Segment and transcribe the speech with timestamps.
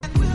[0.00, 0.27] Pues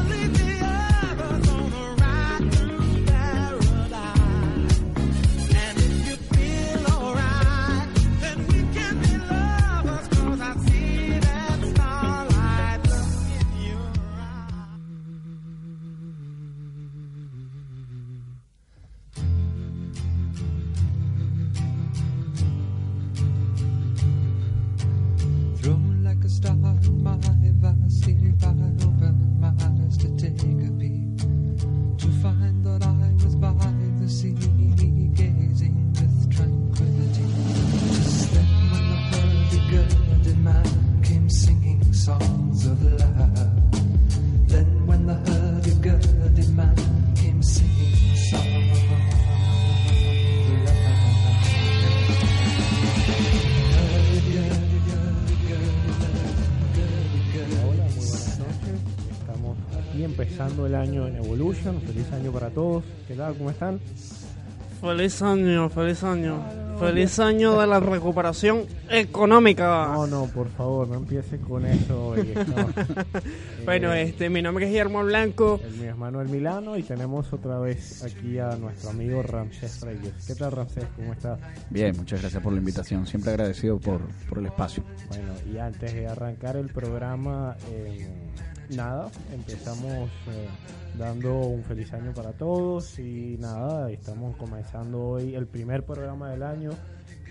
[61.81, 62.83] Feliz año para todos.
[63.07, 63.35] ¿Qué tal?
[63.35, 63.79] ¿Cómo están?
[64.81, 66.43] Feliz año, feliz año.
[66.77, 69.87] feliz año de la recuperación económica.
[69.93, 72.15] No, no, por favor, no empieces con eso.
[73.65, 75.61] bueno, eh, este, mi nombre es Guillermo Blanco.
[75.63, 80.25] El mío es Manuel Milano y tenemos otra vez aquí a nuestro amigo Ramsés Reyes.
[80.27, 80.85] ¿Qué tal, Ramsés?
[80.97, 81.39] ¿Cómo estás?
[81.69, 83.07] Bien, muchas gracias por la invitación.
[83.07, 84.83] Siempre agradecido por, por el espacio.
[85.07, 88.05] Bueno, y antes de arrancar el programa, eh,
[88.69, 90.47] nada, empezamos eh,
[90.97, 96.43] dando un feliz año para todos y nada, estamos comenzando hoy el primer programa del
[96.43, 96.71] año.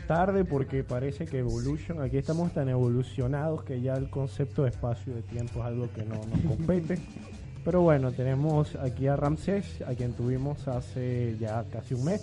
[0.07, 5.13] Tarde porque parece que Evolution, aquí estamos tan evolucionados que ya el concepto de espacio
[5.13, 6.99] y de tiempo es algo que no nos compete.
[7.65, 12.23] Pero bueno, tenemos aquí a Ramsés, a quien tuvimos hace ya casi un mes.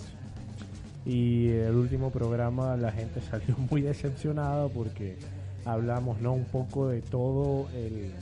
[1.06, 5.16] Y el último programa la gente salió muy decepcionada porque
[5.64, 8.12] hablamos no un poco de todo el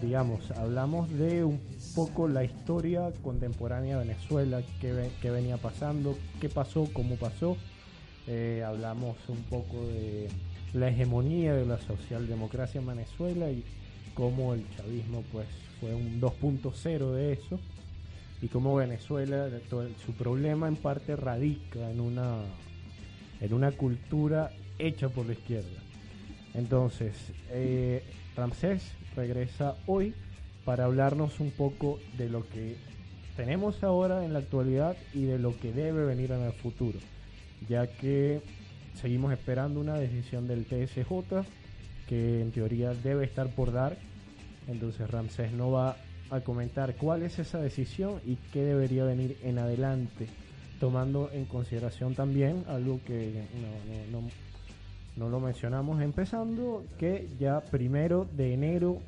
[0.00, 1.60] digamos, hablamos de un
[1.94, 7.56] poco la historia contemporánea de Venezuela, qué, venía pasando, qué pasó, cómo pasó.
[8.26, 10.28] Eh, hablamos un poco de
[10.74, 13.64] la hegemonía de la socialdemocracia en Venezuela y
[14.14, 15.46] cómo el chavismo pues
[15.80, 17.58] fue un 2.0 de eso
[18.42, 19.48] y cómo Venezuela,
[20.04, 22.36] su problema en parte radica en una,
[23.40, 25.80] en una cultura hecha por la izquierda.
[26.54, 27.14] Entonces,
[27.50, 28.02] eh,
[28.36, 30.14] Ramsés regresa hoy
[30.64, 32.76] para hablarnos un poco de lo que
[33.36, 37.00] tenemos ahora en la actualidad y de lo que debe venir en el futuro,
[37.68, 38.40] ya que
[38.94, 41.44] seguimos esperando una decisión del TSJ
[42.08, 43.96] que en teoría debe estar por dar.
[44.68, 45.96] Entonces Ramsés no va
[46.30, 50.28] a comentar cuál es esa decisión y qué debería venir en adelante,
[50.78, 53.42] tomando en consideración también algo que
[54.12, 54.22] no,
[55.26, 58.98] lo mencionamos empezando, que ya primero de enero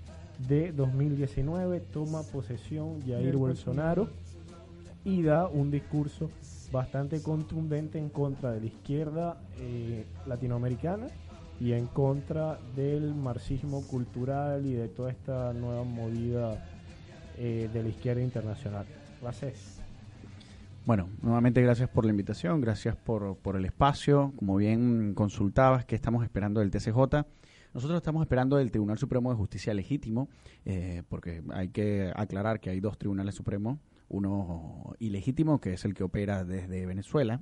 [0.48, 4.08] de 2019 toma posesión Jair Bolsonaro
[5.04, 6.30] y da un discurso
[6.72, 11.08] bastante contundente en contra de la izquierda eh, latinoamericana
[11.60, 16.64] y en contra del marxismo cultural y de toda esta nueva movida
[17.36, 18.86] eh, de la izquierda internacional.
[19.20, 19.79] Gracias.
[20.90, 24.32] Bueno, nuevamente gracias por la invitación, gracias por, por el espacio.
[24.34, 26.98] Como bien consultabas, ¿qué estamos esperando del TCJ?
[27.72, 30.28] Nosotros estamos esperando del Tribunal Supremo de Justicia legítimo,
[30.64, 33.78] eh, porque hay que aclarar que hay dos tribunales supremos,
[34.08, 37.40] uno ilegítimo, que es el que opera desde Venezuela,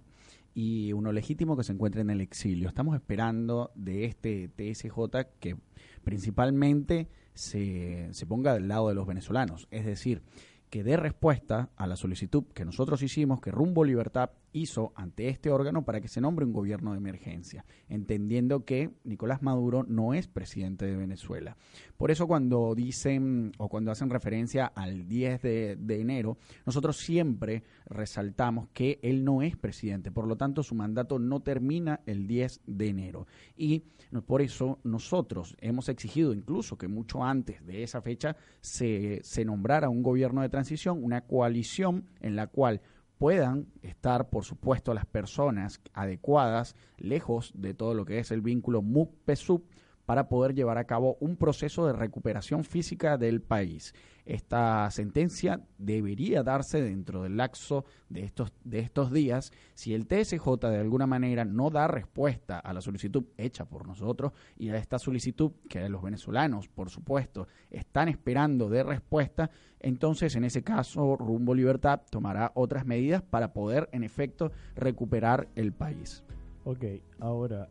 [0.53, 2.69] y uno legítimo que se encuentra en el exilio.
[2.69, 5.57] Estamos esperando de este TSJ que
[6.05, 10.21] principalmente se, se ponga del lado de los venezolanos, es decir,
[10.71, 15.51] que dé respuesta a la solicitud que nosotros hicimos, que Rumbo Libertad hizo ante este
[15.51, 20.27] órgano para que se nombre un gobierno de emergencia, entendiendo que Nicolás Maduro no es
[20.27, 21.57] presidente de Venezuela.
[21.97, 28.69] Por eso cuando dicen o cuando hacen referencia al 10 de, enero, nosotros siempre resaltamos
[28.73, 32.89] que él no es presidente, por lo tanto su mandato no termina el 10 de
[32.89, 33.27] enero.
[33.57, 33.85] Y
[34.27, 39.89] por eso nosotros hemos exigido incluso que mucho antes de esa fecha se, se nombrara
[39.89, 42.81] un gobierno de transición, una coalición en la cual
[43.19, 48.81] puedan estar, por supuesto, las personas adecuadas, lejos de todo lo que es el vínculo
[48.81, 49.65] MUC-PSUP,
[50.07, 53.93] para poder llevar a cabo un proceso de recuperación física del país.
[54.29, 59.53] Esta sentencia debería darse dentro del laxo de estos, de estos días.
[59.73, 64.33] Si el TSJ de alguna manera no da respuesta a la solicitud hecha por nosotros
[64.59, 70.45] y a esta solicitud que los venezolanos, por supuesto, están esperando de respuesta, entonces en
[70.45, 76.23] ese caso Rumbo Libertad tomará otras medidas para poder en efecto recuperar el país.
[76.65, 76.85] Ok,
[77.19, 77.71] ahora,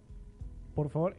[0.78, 1.16] por favor,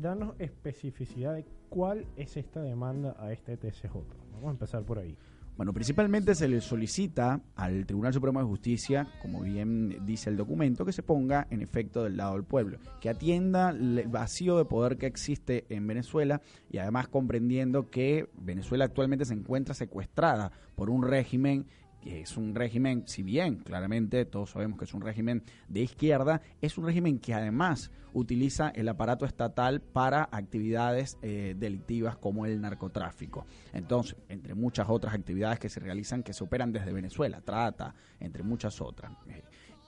[0.00, 3.92] danos especificidad de cuál es esta demanda a este TSJ.
[4.32, 5.14] Vamos a empezar por ahí.
[5.58, 10.86] Bueno, principalmente se le solicita al Tribunal Supremo de Justicia, como bien dice el documento,
[10.86, 14.96] que se ponga en efecto del lado del pueblo, que atienda el vacío de poder
[14.96, 16.40] que existe en Venezuela
[16.70, 21.66] y además comprendiendo que Venezuela actualmente se encuentra secuestrada por un régimen
[22.02, 26.42] que es un régimen, si bien claramente todos sabemos que es un régimen de izquierda,
[26.60, 32.60] es un régimen que además utiliza el aparato estatal para actividades eh, delictivas como el
[32.60, 33.46] narcotráfico.
[33.72, 38.42] Entonces, entre muchas otras actividades que se realizan, que se operan desde Venezuela, trata, entre
[38.42, 39.12] muchas otras.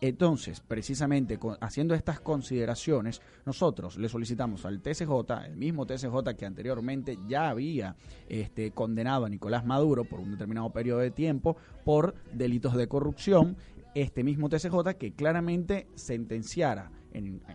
[0.06, 5.08] Entonces, precisamente haciendo estas consideraciones, nosotros le solicitamos al TSJ,
[5.46, 7.96] el mismo TSJ que anteriormente ya había
[8.28, 11.56] este, condenado a Nicolás Maduro por un determinado periodo de tiempo
[11.86, 13.56] por delitos de corrupción,
[13.94, 16.90] este mismo TSJ que claramente sentenciara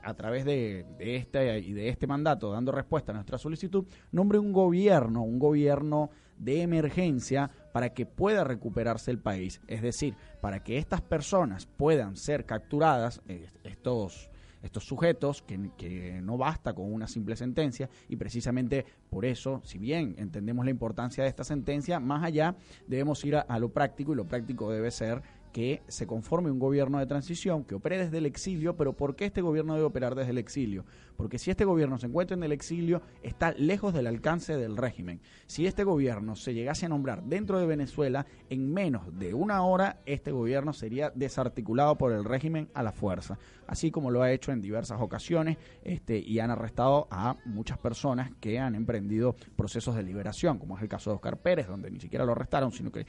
[0.01, 4.39] a través de, de, este y de este mandato, dando respuesta a nuestra solicitud, nombre
[4.39, 6.09] un gobierno, un gobierno
[6.39, 9.61] de emergencia para que pueda recuperarse el país.
[9.67, 14.29] Es decir, para que estas personas puedan ser capturadas, eh, estos,
[14.63, 19.77] estos sujetos, que, que, no basta con una simple sentencia, y precisamente por eso, si
[19.77, 22.55] bien entendemos la importancia de esta sentencia, más allá
[22.87, 26.99] debemos ir a lo práctico, y lo práctico debe ser que se conforme un gobierno
[26.99, 30.31] de transición que opere desde el exilio, pero ¿por qué este gobierno debe operar desde
[30.31, 30.85] el exilio?
[31.17, 35.19] Porque si este gobierno se encuentra en el exilio, está lejos del alcance del régimen.
[35.47, 39.99] Si este gobierno se llegase a nombrar dentro de Venezuela, en menos de una hora,
[40.05, 43.37] este gobierno sería desarticulado por el régimen a la fuerza,
[43.67, 48.31] así como lo ha hecho en diversas ocasiones este, y han arrestado a muchas personas
[48.39, 51.99] que han emprendido procesos de liberación, como es el caso de Oscar Pérez, donde ni
[51.99, 53.05] siquiera lo arrestaron, sino que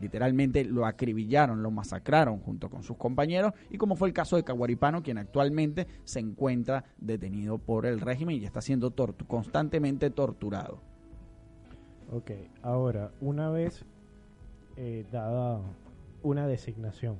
[0.00, 4.44] literalmente lo acribillaron, lo masacraron junto con sus compañeros, y como fue el caso de
[4.44, 8.94] Caguaripano, quien actualmente se encuentra detenido por el régimen y está siendo
[9.26, 10.82] constantemente torturado.
[12.10, 13.86] Ok, ahora, una vez
[14.76, 15.62] eh, dada
[16.22, 17.18] una designación,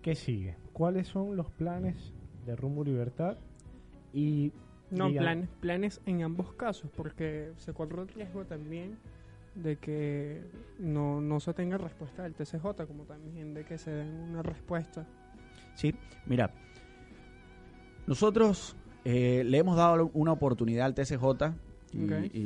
[0.00, 0.56] ¿qué sigue?
[0.72, 2.12] ¿Cuáles son los planes
[2.46, 3.36] de Rumbo Libertad?
[4.12, 4.52] Y
[4.92, 8.96] no, planes, planes en ambos casos, porque se corre el riesgo también
[9.54, 10.42] de que
[10.78, 15.06] no, no se tenga respuesta del TCJ, como también de que se den una respuesta.
[15.74, 15.94] Sí,
[16.26, 16.52] mira,
[18.06, 21.24] nosotros eh, le hemos dado una oportunidad al TCJ
[21.92, 21.98] y,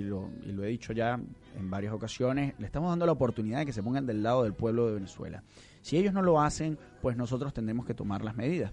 [0.02, 1.20] lo, y, lo, he dicho ya
[1.56, 4.54] en varias ocasiones, le estamos dando la oportunidad de que se pongan del lado del
[4.54, 5.42] pueblo de Venezuela.
[5.82, 8.72] Si ellos no lo hacen, pues nosotros tendremos que tomar las medidas.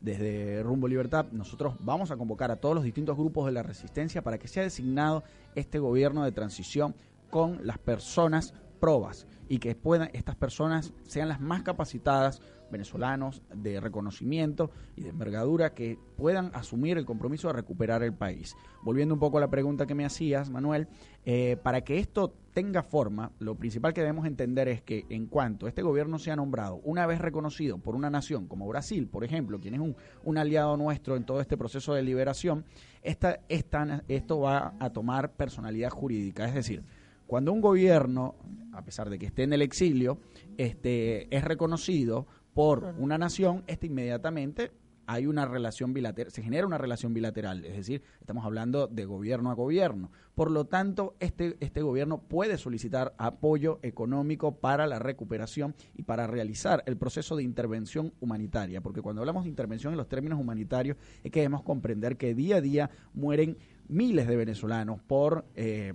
[0.00, 4.22] Desde Rumbo Libertad, nosotros vamos a convocar a todos los distintos grupos de la resistencia
[4.22, 5.24] para que sea designado
[5.54, 6.94] este gobierno de transición
[7.32, 13.80] con las personas probas y que puedan estas personas sean las más capacitadas venezolanos de
[13.80, 18.54] reconocimiento y de envergadura que puedan asumir el compromiso de recuperar el país.
[18.82, 20.88] Volviendo un poco a la pregunta que me hacías, Manuel,
[21.24, 25.68] eh, para que esto tenga forma, lo principal que debemos entender es que en cuanto
[25.68, 29.72] este gobierno sea nombrado, una vez reconocido por una nación como Brasil, por ejemplo, quien
[29.72, 32.66] es un, un aliado nuestro en todo este proceso de liberación,
[33.02, 36.84] esta, esta, esto va a tomar personalidad jurídica, es decir,
[37.32, 38.34] cuando un gobierno,
[38.74, 40.18] a pesar de que esté en el exilio,
[40.58, 44.70] este, es reconocido por una nación, este inmediatamente
[45.06, 49.50] hay una relación bilateral, se genera una relación bilateral, es decir, estamos hablando de gobierno
[49.50, 50.10] a gobierno.
[50.34, 56.26] Por lo tanto, este, este gobierno puede solicitar apoyo económico para la recuperación y para
[56.26, 60.96] realizar el proceso de intervención humanitaria, porque cuando hablamos de intervención en los términos humanitarios
[61.24, 63.56] es que debemos comprender que día a día mueren
[63.88, 65.92] miles de venezolanos por, eh,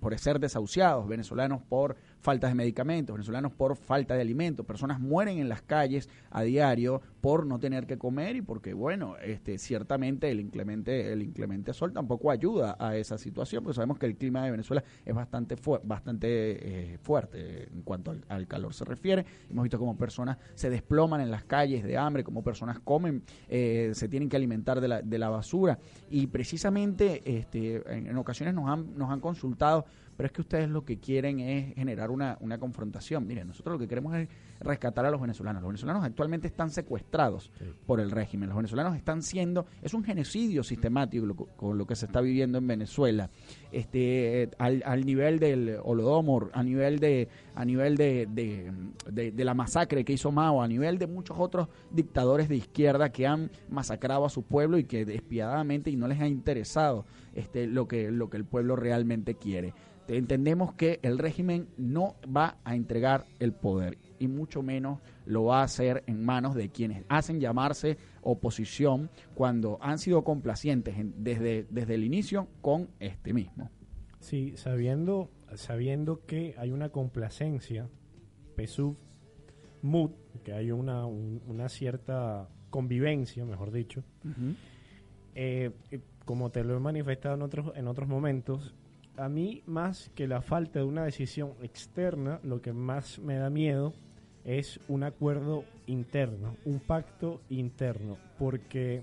[0.00, 5.36] por ser desahuciados, venezolanos por falta de medicamentos, venezolanos por falta de alimentos, personas mueren
[5.36, 10.30] en las calles a diario por no tener que comer y porque, bueno, este, ciertamente
[10.30, 14.42] el inclemente, el inclemente sol tampoco ayuda a esa situación, porque sabemos que el clima
[14.42, 19.26] de Venezuela es bastante, bastante eh, fuerte en cuanto al, calor se refiere.
[19.50, 23.90] Hemos visto cómo personas se desploman en las calles de hambre, cómo personas comen, eh,
[23.92, 25.78] se tienen que alimentar de la, de la basura
[26.10, 29.84] y precisamente este, en, ocasiones nos han, nos han consultado
[30.16, 33.26] pero es que ustedes lo que quieren es generar una, una confrontación.
[33.26, 34.28] Miren, nosotros lo que queremos es
[34.64, 35.62] rescatar a los venezolanos.
[35.62, 37.50] Los venezolanos actualmente están secuestrados
[37.86, 38.48] por el régimen.
[38.48, 42.66] Los venezolanos están siendo, es un genocidio sistemático con lo que se está viviendo en
[42.66, 43.30] Venezuela.
[43.70, 49.54] Este, al, al nivel del Holodomor, a nivel de, a nivel de, de, de, la
[49.54, 54.24] masacre que hizo Mao, a nivel de muchos otros dictadores de izquierda que han masacrado
[54.24, 57.04] a su pueblo y que despiadadamente y no les ha interesado
[57.34, 59.74] este, lo, que, lo que el pueblo realmente quiere
[60.08, 65.60] entendemos que el régimen no va a entregar el poder y mucho menos lo va
[65.60, 71.94] a hacer en manos de quienes hacen llamarse oposición cuando han sido complacientes desde, desde
[71.94, 73.70] el inicio con este mismo.
[74.20, 77.88] Sí, sabiendo, sabiendo que hay una complacencia,
[78.56, 78.96] PSUV,
[79.82, 80.10] MUD,
[80.42, 84.02] que hay una, una cierta convivencia, mejor dicho,
[85.34, 85.70] eh,
[86.24, 88.74] como te lo he manifestado en otros, en otros momentos,
[89.16, 93.50] a mí más que la falta de una decisión externa, lo que más me da
[93.50, 93.94] miedo
[94.44, 99.02] es un acuerdo interno, un pacto interno, porque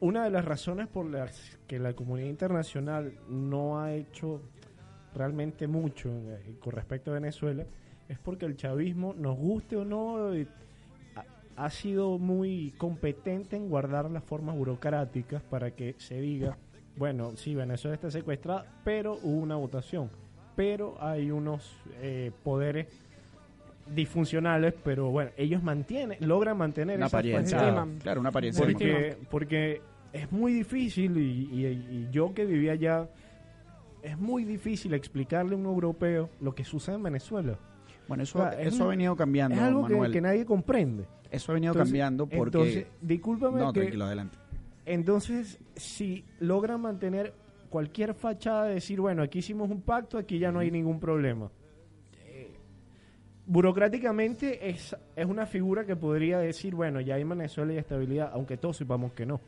[0.00, 4.42] una de las razones por las que la comunidad internacional no ha hecho
[5.14, 7.64] realmente mucho eh, con respecto a Venezuela
[8.08, 10.46] es porque el chavismo, nos guste o no, eh,
[11.56, 16.56] ha sido muy competente en guardar las formas burocráticas para que se diga
[16.96, 20.10] bueno, sí, Venezuela está secuestrada, pero hubo una votación.
[20.54, 22.86] Pero hay unos eh, poderes
[23.94, 27.86] disfuncionales, pero bueno, ellos mantienen, logran mantener una apariencia.
[28.02, 28.64] Claro, una apariencia.
[28.64, 33.08] Porque, porque es muy difícil, y, yo que vivía allá,
[34.02, 37.58] es muy difícil explicarle a un europeo lo que sucede en Venezuela.
[38.08, 39.56] Bueno, eso, eso ha venido cambiando.
[39.56, 41.06] Es algo que, nadie comprende.
[41.30, 42.58] Eso ha venido cambiando porque.
[42.58, 43.60] Entonces, discúlpame.
[43.60, 44.38] No, tranquilo, adelante.
[44.84, 47.34] Entonces, si logran mantener
[47.68, 51.50] cualquier fachada de decir, bueno, aquí hicimos un pacto, aquí ya no hay ningún problema.
[53.46, 58.56] Burocráticamente es, es una figura que podría decir, bueno, ya hay Venezuela y estabilidad, aunque
[58.56, 59.40] todos sepamos que no.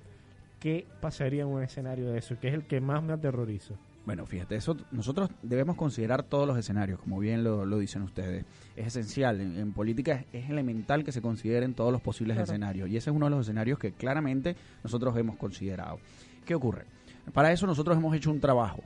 [0.60, 2.38] ¿Qué pasaría en un escenario de eso?
[2.40, 3.74] Que es el que más me aterroriza.
[4.08, 8.46] Bueno, fíjate, eso nosotros debemos considerar todos los escenarios, como bien lo, dicen ustedes.
[8.74, 13.10] Es esencial, en, política es, elemental que se consideren todos los posibles escenarios y ese
[13.10, 15.98] es uno de los escenarios que claramente nosotros hemos considerado.
[16.46, 16.86] ¿Qué ocurre?
[17.34, 18.82] Para eso nosotros hemos hecho un trabajo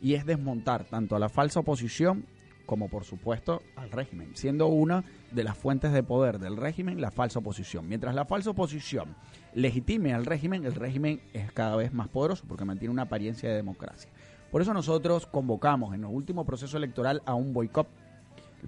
[0.00, 2.24] y es desmontar tanto a la falsa oposición
[2.72, 7.10] como por supuesto al régimen, siendo una de las fuentes de poder del régimen la
[7.10, 7.86] falsa oposición.
[7.86, 9.14] Mientras la falsa oposición
[9.52, 13.56] legitime al régimen, el régimen es cada vez más poderoso porque mantiene una apariencia de
[13.56, 14.10] democracia.
[14.50, 17.88] Por eso nosotros convocamos en el último proceso electoral a un boicot.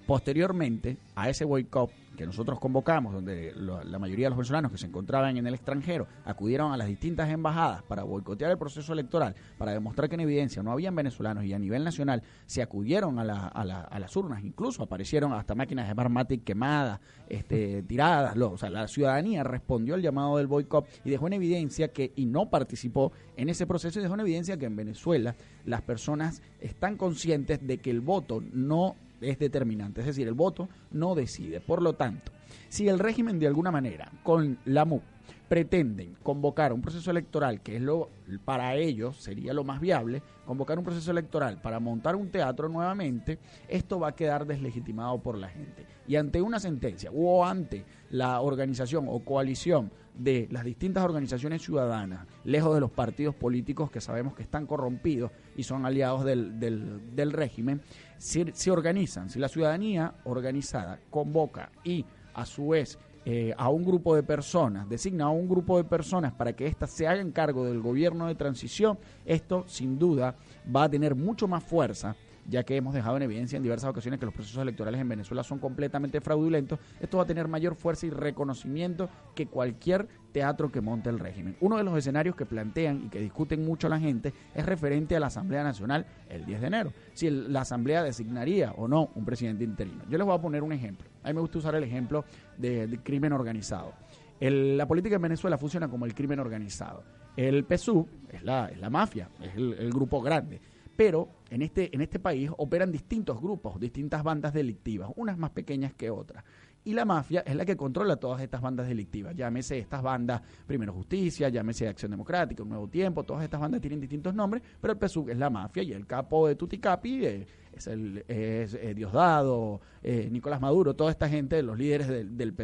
[0.07, 4.87] Posteriormente a ese boicot que nosotros convocamos, donde la mayoría de los venezolanos que se
[4.87, 9.73] encontraban en el extranjero acudieron a las distintas embajadas para boicotear el proceso electoral, para
[9.73, 13.99] demostrar que en evidencia no habían venezolanos y a nivel nacional se acudieron a, a,
[13.99, 19.43] las urnas, incluso aparecieron hasta máquinas de Smartmatic quemadas, este, tiradas, o sea, la ciudadanía
[19.43, 23.67] respondió al llamado del boicot y dejó en evidencia que, y no participó en ese
[23.67, 25.35] proceso, y dejó en evidencia que en Venezuela
[25.65, 28.97] las personas están conscientes de que el voto no
[29.31, 31.61] es determinante, es decir, el voto no decide.
[31.61, 32.33] Por lo tanto,
[32.69, 35.03] si el régimen de alguna manera con la MUC
[35.49, 38.11] pretenden convocar un proceso electoral, que es lo
[38.45, 43.39] para ellos sería lo más viable, convocar un proceso electoral para montar un teatro nuevamente,
[43.69, 45.87] esto va a quedar deslegitimado por la gente.
[46.07, 52.27] Y ante una sentencia o ante la organización o coalición de las distintas organizaciones ciudadanas,
[52.45, 57.15] lejos de los partidos políticos que sabemos que están corrompidos y son aliados del, del,
[57.15, 57.83] del régimen,
[58.19, 62.05] si se organizan, si la ciudadanía organizada convoca y
[62.35, 66.33] a su vez eh, a un grupo de personas, designa a un grupo de personas
[66.33, 70.37] para que éstas se hagan cargo del gobierno de transición, esto sin duda
[70.75, 72.17] va a tener mucho más fuerza
[72.49, 75.43] ya que hemos dejado en evidencia en diversas ocasiones que los procesos electorales en Venezuela
[75.43, 80.81] son completamente fraudulentos, esto va a tener mayor fuerza y reconocimiento que cualquier teatro que
[80.81, 81.57] monte el régimen.
[81.61, 85.21] Uno de los escenarios que plantean y que discuten mucho la gente es referente a
[85.21, 89.65] la Asamblea Nacional el 10 de enero, si la Asamblea designaría o no un presidente
[89.65, 90.03] interino.
[90.09, 91.09] Yo les voy a poner un ejemplo.
[91.23, 92.25] A mí me gusta usar el ejemplo
[92.59, 93.93] de, crimen organizado.
[94.41, 97.03] la política en Venezuela funciona como el crimen organizado.
[97.37, 100.61] El PSU es la, es la mafia, es el grupo grande
[100.97, 105.95] pero en este, en este país operan distintos grupos, distintas bandas delictivas, unas más pequeñas
[105.95, 106.45] que otras.
[106.87, 109.35] Y la mafia es la que controla todas estas bandas delictivas.
[109.35, 114.01] Llámese estas bandas Primero Justicia, llámese Acción Democrática, Un Nuevo Tiempo, todas estas bandas tienen
[114.01, 117.87] distintos nombres, pero el PSUG es la mafia y el capo de Tuticapi eh, es,
[117.87, 122.55] el, eh, Diosdado, eh, Nicolás Maduro, toda esta gente, los líderes del, del.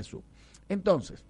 [0.68, 1.24] Entonces,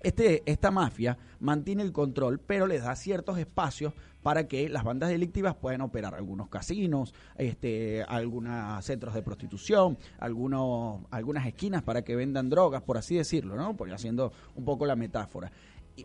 [0.00, 5.10] Este, esta mafia mantiene el control, pero les da ciertos espacios para que las bandas
[5.10, 12.16] delictivas puedan operar algunos casinos, este, algunos centros de prostitución, algunos, algunas esquinas para que
[12.16, 13.76] vendan drogas, por así decirlo, ¿no?
[13.76, 15.52] Por haciendo un poco la metáfora.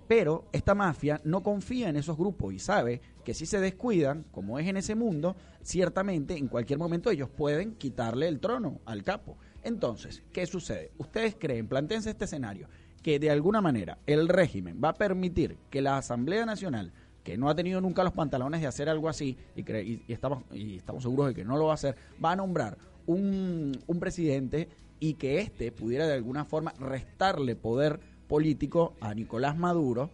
[0.06, 4.60] Pero esta mafia no confía en esos grupos y sabe que si se descuidan, como
[4.60, 9.38] es en ese mundo, ciertamente en cualquier momento ellos pueden quitarle el trono al capo.
[9.64, 10.92] Entonces, ¿qué sucede?
[10.98, 12.68] Ustedes creen, planteense este escenario,
[13.02, 16.92] que de alguna manera el régimen va a permitir que la Asamblea Nacional
[17.24, 21.04] que no ha tenido nunca los pantalones de hacer algo así, y, estamos, y estamos
[21.04, 25.40] seguros de que no lo va a hacer, va a nombrar un, presidente y que
[25.40, 30.10] éste pudiera de alguna forma restarle poder político a Nicolás Maduro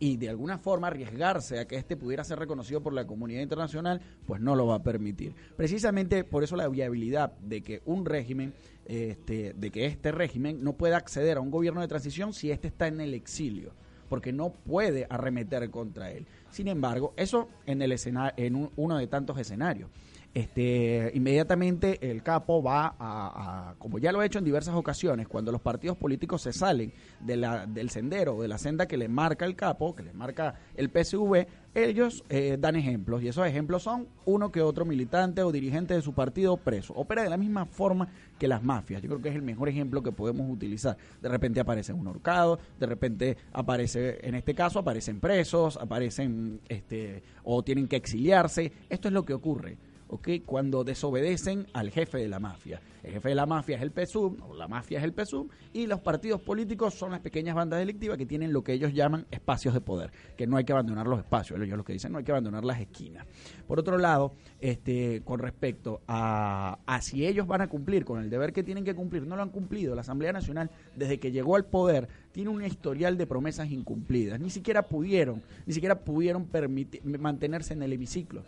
[0.00, 4.00] y de alguna forma arriesgarse a que éste pudiera ser reconocido por la comunidad internacional,
[4.26, 5.34] pues no lo va a permitir.
[5.56, 8.54] Precisamente por eso la viabilidad de que un régimen,
[8.84, 12.68] este, de que este régimen no pueda acceder a un gobierno de transición si éste
[12.68, 13.72] está en el exilio
[14.08, 16.26] porque no puede arremeter contra él.
[16.50, 17.94] Sin embargo, eso en, el
[18.36, 19.90] en uno de tantos escenarios.
[20.34, 25.50] Este, inmediatamente el capo va a, como ya lo ha hecho en diversas ocasiones, cuando
[25.50, 29.46] los partidos políticos se salen de la, del sendero, de la senda que le marca
[29.46, 31.46] el capo, que le marca el PSV,
[31.84, 36.02] ellos eh, dan ejemplos y esos ejemplos son uno que otro militante o dirigente de
[36.02, 36.94] su partido preso.
[36.94, 38.08] Opera de la misma forma
[38.38, 39.02] que las mafias.
[39.02, 40.96] Yo creo que es el mejor ejemplo que podemos utilizar.
[41.20, 47.22] De repente aparece un horcado, de repente aparece, en este caso aparecen presos, aparecen este,
[47.44, 48.72] o tienen que exiliarse.
[48.88, 49.78] Esto es lo que ocurre.
[50.08, 50.40] ¿Okay?
[50.40, 52.80] cuando desobedecen al jefe de la mafia.
[53.02, 55.86] El jefe de la mafia es el PSUM, o la mafia es el PSUM, y
[55.86, 59.72] los partidos políticos son las pequeñas bandas delictivas que tienen lo que ellos llaman espacios
[59.72, 62.24] de poder, que no hay que abandonar los espacios, ellos lo que dicen no hay
[62.24, 63.26] que abandonar las esquinas.
[63.66, 68.30] Por otro lado, este, con respecto a, a si ellos van a cumplir con el
[68.30, 69.94] deber que tienen que cumplir, no lo han cumplido.
[69.94, 74.40] La Asamblea Nacional, desde que llegó al poder, tiene un historial de promesas incumplidas.
[74.40, 78.44] Ni siquiera pudieron, ni siquiera pudieron permitir, mantenerse en el hemiciclo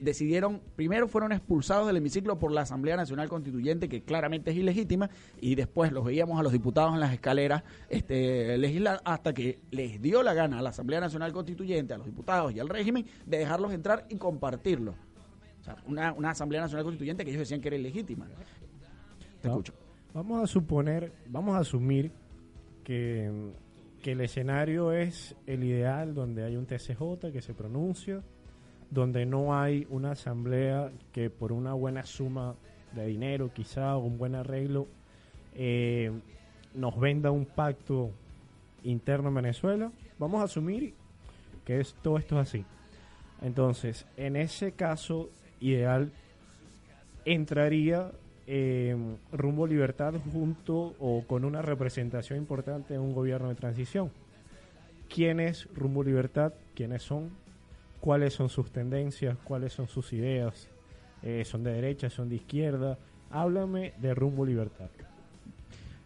[0.00, 5.10] decidieron, primero fueron expulsados del hemiciclo por la Asamblea Nacional Constituyente, que claramente es ilegítima,
[5.40, 10.00] y después los veíamos a los diputados en las escaleras este, legislar hasta que les
[10.00, 13.38] dio la gana a la Asamblea Nacional Constituyente, a los diputados y al régimen de
[13.38, 14.94] dejarlos entrar y compartirlo.
[15.60, 18.26] O sea, una, una Asamblea Nacional Constituyente que ellos decían que era ilegítima.
[19.40, 19.72] Te escucho.
[20.12, 22.12] Vamos a suponer, vamos a asumir
[22.84, 23.52] que,
[24.02, 28.22] que el escenario es el ideal donde hay un TCJ que se pronuncia
[28.90, 32.54] donde no hay una asamblea que por una buena suma
[32.92, 34.86] de dinero quizá o un buen arreglo
[35.54, 36.12] eh,
[36.74, 38.10] nos venda un pacto
[38.82, 39.92] interno en Venezuela.
[40.18, 40.94] Vamos a asumir
[41.64, 42.64] que todo esto es así.
[43.42, 46.12] Entonces, en ese caso ideal,
[47.24, 48.10] entraría
[48.46, 48.96] eh,
[49.32, 54.10] Rumbo Libertad junto o con una representación importante en un gobierno de transición.
[55.08, 56.52] ¿Quién es Rumbo Libertad?
[56.74, 57.30] ¿Quiénes son?
[58.04, 60.68] Cuáles son sus tendencias, cuáles son sus ideas,
[61.22, 62.98] eh, son de derecha, son de izquierda.
[63.30, 64.90] Háblame de Rumbo Libertad.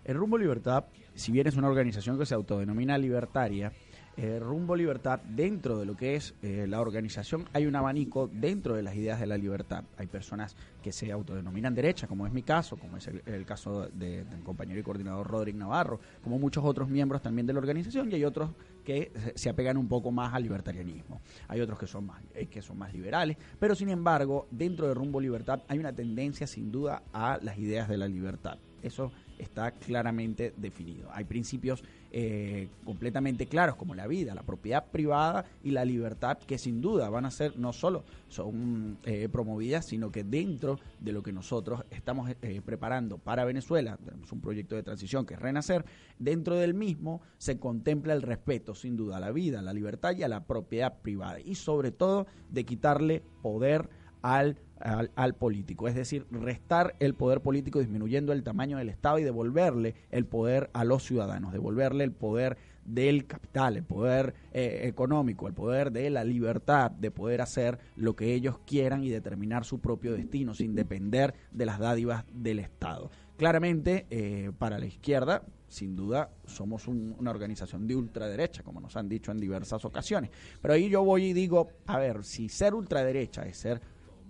[0.05, 0.85] El Rumbo Libertad,
[1.17, 3.73] si bien es una organización que se autodenomina libertaria,
[4.21, 8.75] eh, Rumbo Libertad, dentro de lo que es eh, la organización, hay un abanico dentro
[8.75, 9.85] de las ideas de la libertad.
[9.97, 14.27] Hay personas que se autodenominan derecha, como es mi caso, como es el, caso del
[14.43, 18.25] compañero y coordinador Rodrigo Navarro, como muchos otros miembros también de la organización, y hay
[18.25, 18.51] otros
[18.85, 21.21] que se apegan un poco más al libertarianismo.
[21.47, 24.95] Hay otros que son más, eh, que son más liberales, pero sin embargo, dentro de
[24.95, 28.59] Rumbo Libertad hay una tendencia sin duda a las ideas de la libertad.
[28.83, 31.09] Eso está claramente definido.
[31.13, 36.57] Hay principios eh, completamente claros como la vida, la propiedad privada y la libertad que
[36.57, 41.23] sin duda van a ser no solo son eh, promovidas, sino que dentro de lo
[41.23, 45.85] que nosotros estamos eh, preparando para Venezuela, tenemos un proyecto de transición que es Renacer,
[46.19, 50.17] dentro del mismo se contempla el respeto sin duda a la vida, a la libertad
[50.17, 51.41] y a la propiedad privada.
[51.41, 53.89] Y sobre todo de quitarle poder
[54.23, 59.25] al al, político, es decir, restar el poder político disminuyendo el tamaño del Estado y
[59.25, 65.47] devolverle el poder a los ciudadanos, devolverle el poder del capital, el poder eh, económico,
[65.47, 69.81] el poder de la libertad de poder hacer lo que ellos quieran y determinar su
[69.81, 73.11] propio destino sin depender de las dádivas del Estado.
[73.37, 79.09] Claramente, eh, para la izquierda, sin duda, somos una organización de ultraderecha, como nos han
[79.09, 80.31] dicho en diversas ocasiones.
[80.63, 83.81] Pero ahí yo voy y digo, a ver, si ser ultraderecha es ser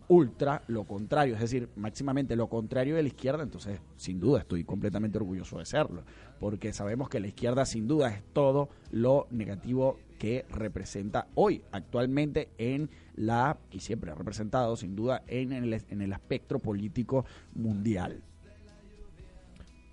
[0.09, 4.65] ultra lo contrario, es decir, máximamente lo contrario de la izquierda, entonces sin duda estoy
[4.65, 6.03] completamente orgulloso de serlo,
[6.41, 12.49] porque sabemos que la izquierda sin duda es todo lo negativo que representa hoy, actualmente
[12.59, 18.23] en la, y siempre ha representado sin duda en el, en el espectro político mundial.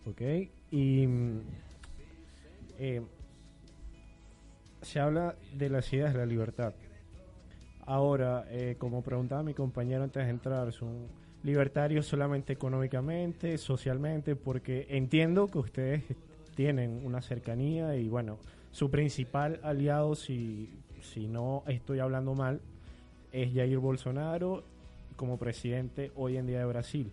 [0.06, 0.21] Ok,
[0.71, 1.39] y mm,
[2.80, 3.01] eh,
[4.82, 6.73] se habla de las ideas de la libertad.
[7.86, 11.08] Ahora, eh, como preguntaba mi compañero antes de entrar, son
[11.43, 16.04] libertarios solamente económicamente, socialmente, porque entiendo que ustedes
[16.56, 18.39] tienen una cercanía y bueno,
[18.71, 20.69] su principal aliado, si,
[21.02, 22.62] si no estoy hablando mal,
[23.32, 24.63] es Jair Bolsonaro
[25.15, 27.12] como presidente hoy en día de Brasil,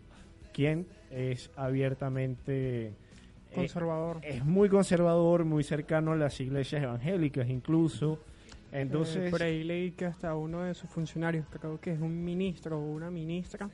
[0.53, 2.95] quien es abiertamente eh,
[3.55, 4.21] conservador.
[4.23, 8.19] es muy conservador, muy cercano a las iglesias evangélicas incluso.
[8.73, 12.25] Entonces, eh, por ahí leí que hasta uno de sus funcionarios, creo que es un
[12.25, 13.71] ministro o una ministra,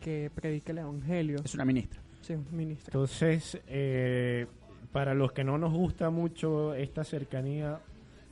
[0.00, 1.40] que predica el evangelio.
[1.44, 2.00] Es una ministra.
[2.22, 2.86] Sí, un ministro.
[2.86, 4.46] Entonces, eh,
[4.92, 7.80] para los que no nos gusta mucho esta cercanía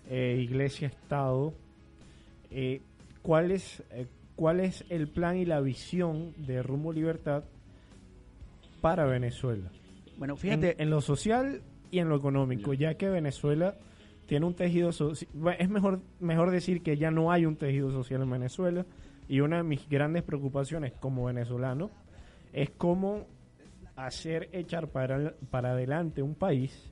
[0.09, 1.55] eh, iglesia-estado,
[2.51, 2.81] eh,
[3.23, 4.07] ¿cuál, es, eh,
[4.37, 7.45] ¿cuál es el plan y la visión de Rumbo Libertad
[8.81, 9.71] para Venezuela?
[10.17, 13.77] Bueno, En, fíjate, en lo social y en lo económico, ya que Venezuela
[14.29, 18.23] tiene un tejido social, es mejor, mejor decir que ya no hay un tejido social
[18.23, 18.85] en Venezuela
[19.29, 21.91] y una de mis grandes preocupaciones como venezolano
[22.53, 23.27] es cómo
[23.97, 26.91] hacer echar para, para adelante un país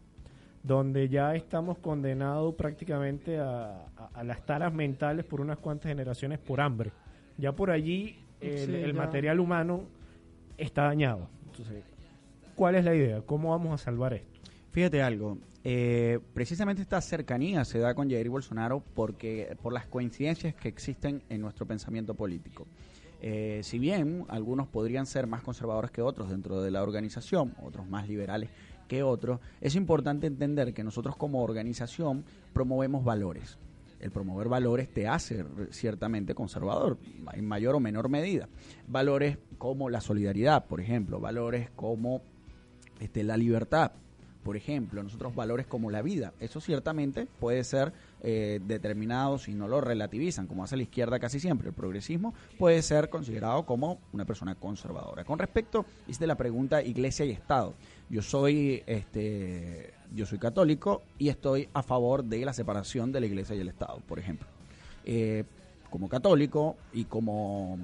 [0.63, 6.39] donde ya estamos condenados prácticamente a, a- a las taras mentales por unas cuantas generaciones
[6.41, 6.91] por hambre.
[7.39, 9.83] Ya por allí el, Sí, el material humano
[10.59, 11.29] está dañado.
[11.51, 11.85] Entonces,
[12.57, 13.21] ¿cuál es la idea?
[13.21, 14.41] ¿Cómo vamos a salvar esto?
[14.73, 20.55] Fíjate algo, eh, precisamente esta cercanía se da con Jair Bolsonaro porque por las coincidencias
[20.55, 22.69] que existen en nuestro pensamiento político.
[23.21, 27.89] Eh, si bien algunos podrían ser más conservadores que otros dentro de la organización, otros
[27.89, 28.51] más liberales
[28.87, 33.59] que otros, es importante entender que nosotros como organización promovemos valores.
[33.99, 36.97] El promover valores te hace ciertamente conservador,
[37.33, 38.49] en mayor o menor medida.
[38.87, 42.23] Valores como la solidaridad, por ejemplo, valores como
[43.01, 43.91] este, la libertad,
[44.47, 46.33] por ejemplo, nosotros valores como la vida.
[46.39, 51.41] Eso ciertamente puede ser eh, determinado si no lo relativizan, como hace la izquierda casi
[51.41, 51.71] siempre.
[51.71, 55.25] El progresismo puede ser considerado como una persona conservadora.
[55.25, 57.75] Con respecto, hice la pregunta Iglesia y Estado.
[58.09, 63.27] Yo soy, este, yo soy católico y estoy a favor de la separación de la
[63.27, 64.47] Iglesia y el Estado, por ejemplo.
[65.05, 65.43] Eh,
[65.91, 67.79] como católico y como,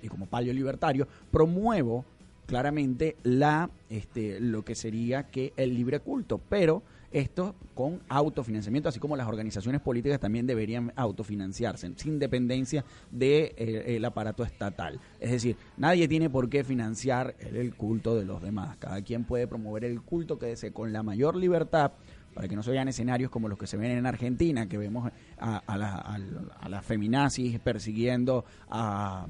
[0.00, 2.06] y como palio libertario, promuevo
[2.46, 6.82] claramente la este lo que sería que el libre culto, pero
[7.12, 13.84] esto con autofinanciamiento, así como las organizaciones políticas también deberían autofinanciarse, sin dependencia del de,
[13.96, 15.00] el aparato estatal.
[15.20, 18.76] Es decir, nadie tiene por qué financiar el, culto de los demás.
[18.78, 21.92] Cada quien puede promover el culto que desee con la mayor libertad
[22.34, 25.10] para que no se vean escenarios como los que se ven en Argentina, que vemos
[25.38, 29.26] a, a, la, las feminazis persiguiendo a,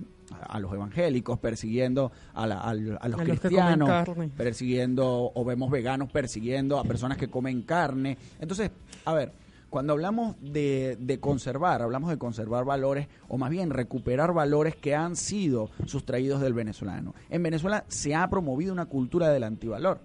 [0.49, 6.11] a los evangélicos, persiguiendo a, la, a, a los A cristianos, persiguiendo, o vemos veganos
[6.11, 8.17] persiguiendo a personas que comen carne.
[8.41, 8.71] Entonces,
[9.05, 9.33] a ver,
[9.71, 14.95] cuando hablamos de, de conservar, hablamos de conservar valores, o más bien recuperar valores que
[14.95, 17.15] han sido sustraídos del venezolano.
[17.31, 20.01] En Venezuela se ha promovido una cultura del antivalor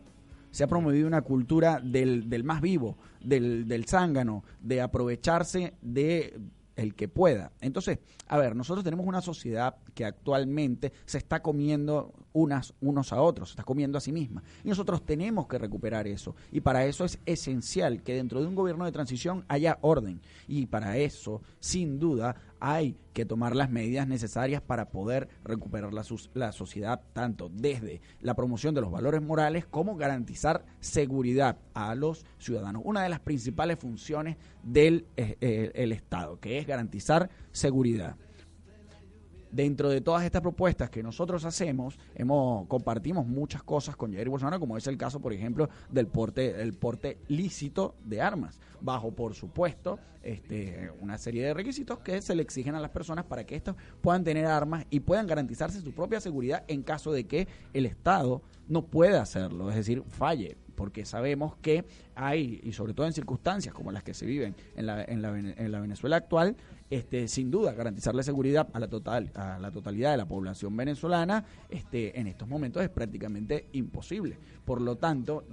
[0.52, 6.38] se ha promovido una cultura del, del más vivo, del, del zángano, de aprovecharse de
[6.76, 7.52] el que pueda.
[7.62, 13.22] Entonces, a ver, nosotros tenemos una sociedad que actualmente se está comiendo unas, unos a
[13.22, 14.44] otros, se está comiendo a sí misma.
[14.64, 16.36] Y nosotros tenemos que recuperar eso.
[16.52, 20.22] Y para eso es esencial que dentro de un gobierno de transición haya orden.
[20.48, 26.06] Y para eso, sin duda, hay que tomar las medidas necesarias para poder recuperar la,
[26.34, 32.26] la, sociedad, tanto desde la promoción de los valores morales como garantizar seguridad a los
[32.38, 32.84] ciudadanos.
[32.86, 38.16] Una de las principales funciones del eh, el Estado, que es garantizar seguridad
[39.52, 44.60] dentro de todas estas propuestas que nosotros hacemos, hemos compartimos muchas cosas con Jair Bolsonaro,
[44.60, 49.34] como es el caso, por ejemplo, del porte, el porte lícito de armas, bajo, por
[49.34, 53.56] supuesto, este, una serie de requisitos que se le exigen a las personas para que
[53.56, 57.86] éstas puedan tener armas y puedan garantizarse su propia seguridad en caso de que el
[57.86, 63.14] Estado no pueda hacerlo, es decir, falle porque sabemos que hay, y sobre todo en
[63.14, 66.56] circunstancias como las que se viven en la, en la, en la Venezuela actual,
[66.90, 71.46] este, sin duda garantizarle seguridad a la, total, a la totalidad de la población venezolana
[71.70, 74.40] este, en estos momentos es prácticamente imposible.
[74.66, 75.44] Por lo tanto,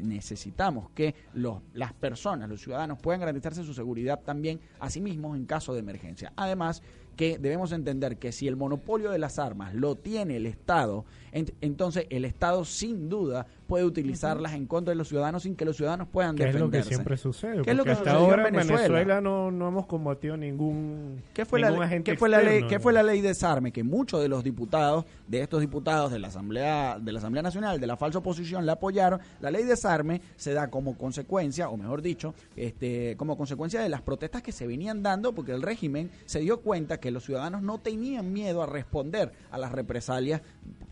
[0.00, 5.36] necesitamos que los, las personas, los ciudadanos puedan garantizarse su seguridad también a sí mismos
[5.36, 6.32] en caso de emergencia.
[6.36, 6.84] Además,
[7.16, 12.06] que debemos entender que si el monopolio de las armas lo tiene el Estado, entonces
[12.10, 16.06] el Estado sin duda puede utilizarlas en contra de los ciudadanos sin que los ciudadanos
[16.08, 16.66] puedan ¿Qué defenderse.
[16.78, 17.62] es lo que siempre sucede?
[17.62, 18.82] ¿Qué es lo que hasta sucedió ahora en en Venezuela?
[18.82, 22.46] Venezuela, no, no hemos combatido ningún, ¿Qué fue, ningún la, agente ¿qué fue la ley?
[22.48, 22.80] externo, ¿Qué ¿no?
[22.82, 23.72] fue la ley de desarme?
[23.72, 27.80] Que muchos de los diputados, de estos diputados de la Asamblea, de la Asamblea Nacional,
[27.80, 29.20] de la falsa oposición, la apoyaron.
[29.40, 33.88] La ley de desarme se da como consecuencia, o mejor dicho, este, como consecuencia de
[33.88, 37.62] las protestas que se venían dando, porque el régimen se dio cuenta que los ciudadanos
[37.62, 40.42] no tenían miedo a responder a las represalias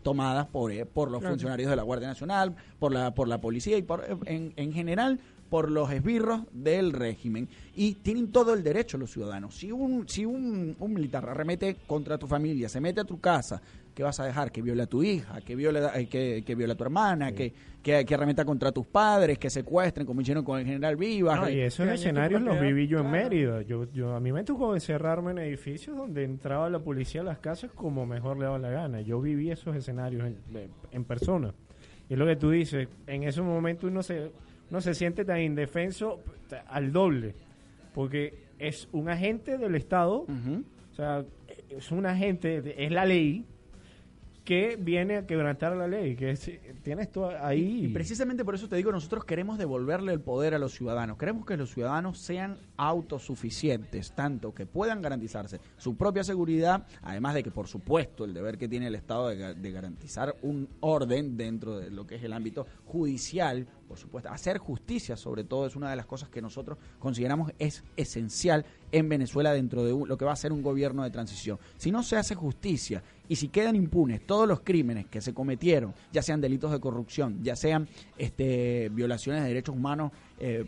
[0.01, 1.33] tomadas por, eh, por los Claro.
[1.35, 5.19] funcionarios de la Guardia Nacional, por la, por la policía y por, en, en general
[5.49, 9.55] por los esbirros del régimen y tienen todo el derecho los ciudadanos.
[9.57, 13.61] Si un si un, un militar arremete contra tu familia, se mete a tu casa,
[13.93, 14.51] ¿qué vas a dejar?
[14.51, 17.53] Que viole a tu hija, que viole, eh, que, que viole a tu hermana, que,
[17.81, 21.39] que, que arremeta contra tus padres, que secuestren, como hicieron con el general Vivas.
[21.39, 23.11] No, y esos escenarios los viví yo en.
[23.11, 23.61] Mérida.
[23.61, 27.39] Yo, yo, a mí me tocó encerrarme en edificios donde entraba la policía a las
[27.39, 29.01] casas como mejor le daba la gana.
[29.01, 30.37] Yo viví esos escenarios en,
[30.91, 31.53] en persona.
[32.09, 34.31] Y es lo que tú dices, en esos momentos uno se,
[34.69, 36.19] uno se siente tan indefenso
[36.67, 37.35] al doble.
[37.93, 41.25] Porque es un agente del Estado, o sea,
[41.69, 43.45] es un agente, es la ley
[44.51, 46.17] que viene a quebrantar la ley.
[46.17, 46.51] Que es-
[46.83, 47.85] tienes todo ahí.
[47.85, 51.17] Y precisamente por eso te digo, nosotros queremos devolverle el poder a los ciudadanos.
[51.17, 57.43] Queremos que los ciudadanos sean autosuficientes, tanto que puedan garantizarse su propia seguridad, además de
[57.43, 61.89] que, por supuesto, el deber que tiene el Estado de garantizar un orden dentro de
[61.89, 65.95] lo que es el ámbito judicial, por supuesto, hacer justicia sobre todo es una de
[65.95, 70.31] las cosas que nosotros consideramos es esencial en Venezuela dentro de un- lo que va
[70.31, 71.57] a ser un gobierno de transición.
[71.77, 75.93] Si no se hace justicia y si quedan impunes todos los crímenes que se cometieron,
[76.11, 80.65] ya sean delitos de corrupción, ya sean este, violaciones de derechos humanos, eh,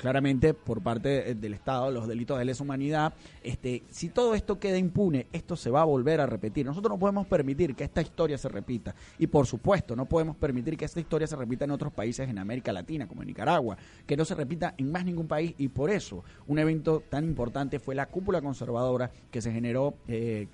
[0.00, 4.58] claramente por parte eh, del Estado, los delitos de lesa humanidad, este, si todo esto
[4.58, 6.66] queda impune, esto se va a volver a repetir.
[6.66, 8.94] Nosotros no podemos permitir que esta historia se repita.
[9.18, 12.38] Y por supuesto, no podemos permitir que esta historia se repita en otros países en
[12.38, 15.54] América Latina, como en Nicaragua, que no se repita en más ningún país.
[15.58, 20.48] Y por eso, un evento tan importante fue la cúpula conservadora que se generó, eh,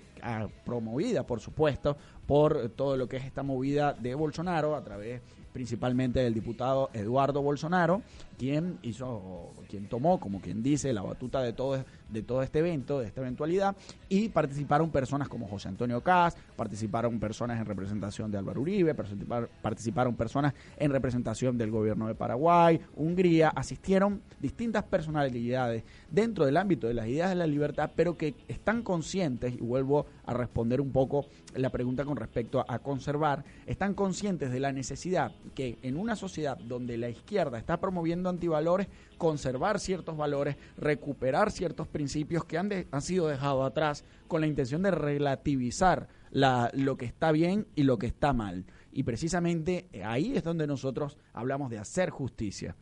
[0.64, 5.20] promovida, por supuesto, por todo lo que es esta movida de Bolsonaro a través
[5.56, 8.02] principalmente del diputado Eduardo Bolsonaro,
[8.38, 13.01] quien hizo, quien tomó, como quien dice, la batuta de todo, de todo este evento,
[13.01, 13.77] de esta eventualidad,
[14.09, 19.49] y participaron personas como José Antonio Caz, participaron personas en representación de Álvaro Uribe, participar-
[19.62, 26.87] participaron personas en representación del gobierno de Paraguay, Hungría, asistieron distintas personalidades dentro del ámbito
[26.87, 30.90] de las ideas de la libertad, pero que están conscientes, y vuelvo a responder un
[30.90, 36.16] poco la pregunta con respecto a conservar, están conscientes de la necesidad que en una
[36.16, 42.69] sociedad donde la izquierda está promoviendo antivalores, conservar ciertos valores, recuperar ciertos principios que han,
[42.69, 47.67] de- han sido dejados atrás con la intención de relativizar la- lo que está bien
[47.75, 48.65] y lo que está mal.
[48.93, 52.75] Y precisamente eh, ahí es donde nosotros hablamos de hacer justicia.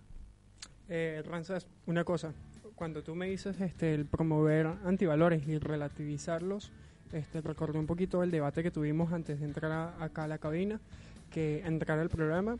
[0.88, 2.32] Eh, Ranzas, una cosa.
[2.74, 6.72] Cuando tú me dices este, el promover antivalores y relativizarlos,
[7.12, 10.38] este, recordé un poquito el debate que tuvimos antes de entrar a- acá a la
[10.38, 10.80] cabina,
[11.30, 12.56] que entrar al programa,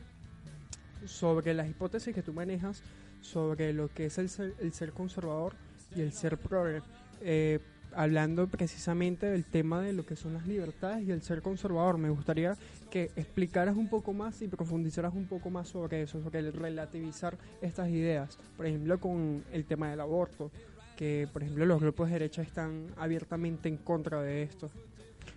[1.05, 2.81] sobre las hipótesis que tú manejas
[3.21, 5.53] sobre lo que es el ser, el ser conservador
[5.95, 6.81] y el ser progre.
[7.21, 7.59] Eh,
[7.95, 12.09] hablando precisamente del tema de lo que son las libertades y el ser conservador, me
[12.09, 12.57] gustaría
[12.91, 17.37] que explicaras un poco más y profundizaras un poco más sobre eso, sobre el relativizar
[17.61, 18.37] estas ideas.
[18.57, 20.51] Por ejemplo, con el tema del aborto,
[20.95, 24.69] que por ejemplo los grupos de derecha están abiertamente en contra de esto.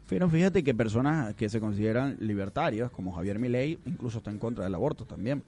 [0.09, 4.65] Pero fíjate que personas que se consideran libertarios, como Javier Milei, incluso está en contra
[4.65, 5.43] del aborto también.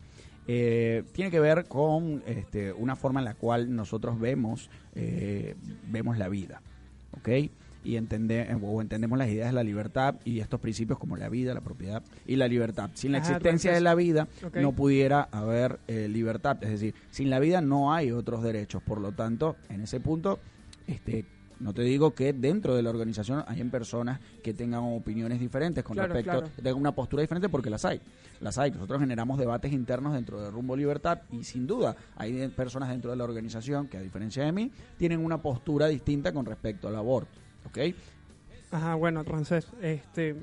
[0.47, 5.55] Eh, tiene que ver con este, una forma en la cual nosotros vemos, eh,
[5.89, 6.61] vemos la vida,
[7.13, 7.29] ¿ok?
[7.85, 11.55] Y entende, o entendemos las ideas de la libertad y estos principios como la vida,
[11.55, 12.91] la propiedad y la libertad.
[12.95, 17.31] Sin la Ajá, existencia de la vida no pudiera haber eh, libertad, es decir, sin
[17.31, 18.83] la vida no hay otros derechos.
[18.83, 20.41] Por lo tanto, en ese punto,
[20.87, 21.25] este,
[21.61, 25.95] no te digo que dentro de la organización hayan personas que tengan opiniones diferentes con
[25.95, 26.53] Claro, respecto, claro.
[26.57, 28.01] tengan una postura diferente porque las hay.
[28.41, 28.71] Las hay.
[28.71, 33.17] Nosotros generamos debates internos dentro de Rumbo Libertad y sin duda hay personas dentro de
[33.17, 37.31] la organización que a diferencia de mí tienen una postura distinta con respecto al aborto.
[37.67, 37.79] ¿Ok?
[38.71, 40.37] Ajá, bueno, entonces, este,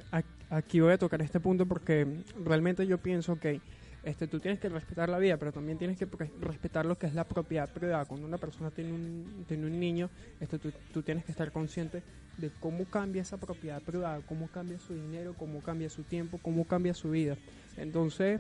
[0.49, 2.05] aquí voy a tocar este punto porque
[2.43, 3.59] realmente yo pienso que
[4.07, 6.07] este, tú tienes que respetar la vida, pero también tienes que
[6.39, 8.05] respetar lo que es la propiedad privada.
[8.05, 12.01] Cuando una persona tiene un, tiene un niño, este, tú, tú tienes que estar consciente
[12.37, 16.65] de cómo cambia esa propiedad privada, cómo cambia su dinero, cómo cambia su tiempo, cómo
[16.65, 17.35] cambia su vida.
[17.75, 18.39] Entonces,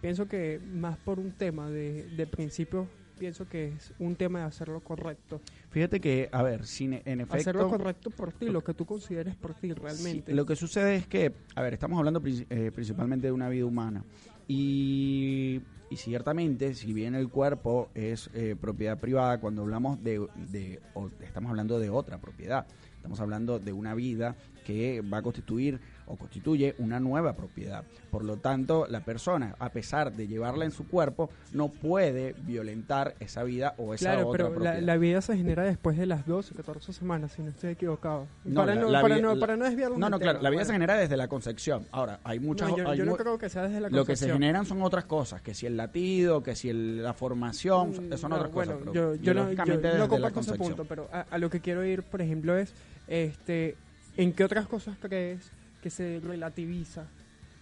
[0.00, 2.88] pienso que más por un tema de, de principios
[3.18, 5.40] pienso que es un tema de hacerlo correcto.
[5.70, 7.36] Fíjate que, a ver, sin, en efecto...
[7.36, 10.32] Hacerlo correcto por ti, lo que tú consideres por ti realmente.
[10.32, 13.64] Sí, lo que sucede es que, a ver, estamos hablando eh, principalmente de una vida
[13.64, 14.04] humana.
[14.48, 20.80] Y, y, ciertamente, si bien el cuerpo es eh, propiedad privada, cuando hablamos de, de
[21.20, 22.66] estamos hablando de otra propiedad,
[22.96, 27.84] estamos hablando de una vida que va a constituir o constituye una nueva propiedad.
[28.10, 33.14] Por lo tanto, la persona, a pesar de llevarla en su cuerpo, no puede violentar
[33.20, 34.74] esa vida o esa claro, otra pero propiedad.
[34.76, 38.26] La, la, vida se genera después de las 12, 14 semanas, si no estoy equivocado.
[38.54, 39.98] para, no, para, no, para no desviarlo.
[39.98, 41.86] No, no, claro, la vida se genera desde la concepción.
[41.90, 42.68] Ahora, hay muchas...
[42.68, 44.00] No, yo, hay yo no creo que sea desde la concepción.
[44.00, 47.90] Lo que se generan son otras cosas, que si el que si el, la formación,
[47.90, 48.94] mm, son otras bueno, cosas.
[48.94, 52.02] yo, yo, no, yo no comparto ese punto, pero a, a lo que quiero ir,
[52.02, 52.72] por ejemplo, es...
[53.08, 53.76] este
[54.16, 55.50] ¿En qué otras cosas crees
[55.82, 57.06] que se relativiza?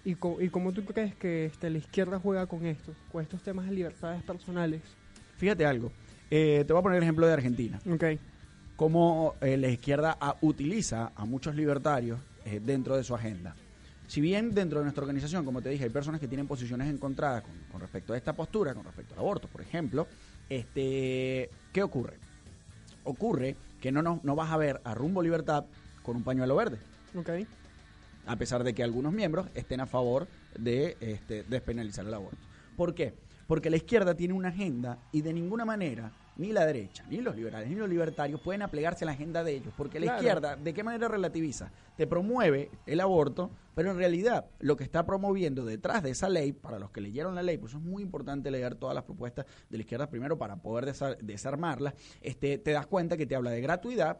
[0.04, 3.42] ¿Y, co y cómo tú crees que este, la izquierda juega con esto, con estos
[3.42, 4.82] temas de libertades personales?
[5.36, 5.92] Fíjate algo.
[6.30, 7.80] Eh, te voy a poner el ejemplo de Argentina.
[7.90, 8.04] Ok.
[8.76, 13.54] Cómo eh, la izquierda a, utiliza a muchos libertarios eh, dentro de su agenda.
[14.12, 17.44] Si bien dentro de nuestra organización, como te dije, hay personas que tienen posiciones encontradas
[17.44, 20.06] con, con respecto a esta postura, con respecto al aborto, por ejemplo,
[20.50, 22.18] este, ¿qué ocurre?
[23.04, 25.64] Ocurre que no, no, no vas a ver a Rumbo Libertad
[26.02, 26.76] con un pañuelo verde.
[27.16, 27.30] Ok.
[28.26, 32.36] A pesar de que algunos miembros estén a favor de este, despenalizar el aborto.
[32.76, 33.14] ¿Por qué?
[33.46, 37.36] Porque la izquierda tiene una agenda y de ninguna manera ni la derecha, ni los
[37.36, 40.72] liberales, ni los libertarios pueden aplegarse a la agenda de ellos, porque la izquierda, ¿de
[40.74, 41.70] qué manera relativiza?
[41.96, 46.52] Te promueve el aborto, pero en realidad lo que está promoviendo detrás de esa ley,
[46.52, 49.76] para los que leyeron la ley, pues es muy importante leer todas las propuestas de
[49.76, 53.60] la izquierda primero para poder desa- desarmarlas, este, te das cuenta que te habla de
[53.60, 54.18] gratuidad,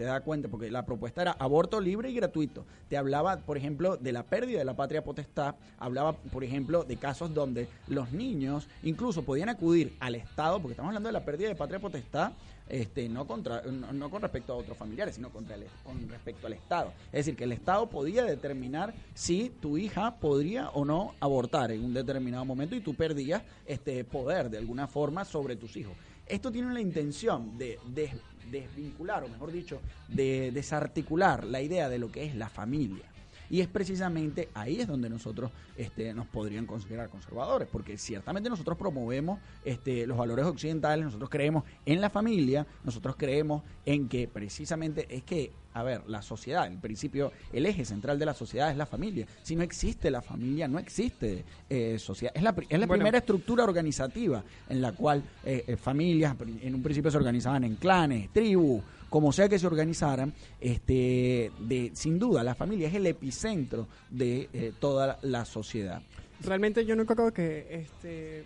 [0.00, 2.64] te das cuenta, porque la propuesta era aborto libre y gratuito.
[2.88, 6.96] Te hablaba, por ejemplo, de la pérdida de la patria potestad, hablaba, por ejemplo, de
[6.96, 11.48] casos donde los niños incluso podían acudir al Estado, porque estamos hablando de la pérdida
[11.48, 12.32] de patria potestad,
[12.66, 16.54] este, no, contra, no, con respecto a otros familiares, sino contra el- con respecto al
[16.54, 16.94] Estado.
[17.12, 21.84] Es decir, que el Estado podía determinar si tu hija podría o no abortar en
[21.84, 25.92] un determinado momento y tú perdías este poder de alguna forma sobre tus hijos.
[26.26, 28.14] Esto tiene la intención de des-
[28.50, 33.09] desvincular, o mejor dicho, de desarticular la idea de lo que es la familia.
[33.50, 38.78] Y es precisamente ahí es donde nosotros este, nos podrían considerar conservadores, porque ciertamente nosotros
[38.78, 45.06] promovemos este, los valores occidentales, nosotros creemos en la familia, nosotros creemos en que precisamente
[45.10, 48.76] es que, a ver, la sociedad, el principio, el eje central de la sociedad es
[48.76, 49.26] la familia.
[49.42, 52.32] Si no existe la familia, no existe eh, sociedad.
[52.36, 52.94] Es la, es la Bueno.
[53.02, 57.76] primera estructura organizativa en la cual eh, eh, familias en un principio se organizaban en
[57.76, 63.06] clanes, tribus, como sea que se organizaran, este, de, sin duda la familia es el
[63.06, 66.00] epicentro de eh, toda la sociedad.
[66.42, 68.44] Realmente yo no creo que este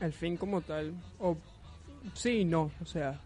[0.00, 1.36] el fin como tal o
[2.14, 3.20] sí y no, o sea,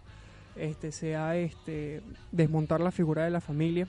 [0.57, 3.89] este sea este desmontar la figura de la familia.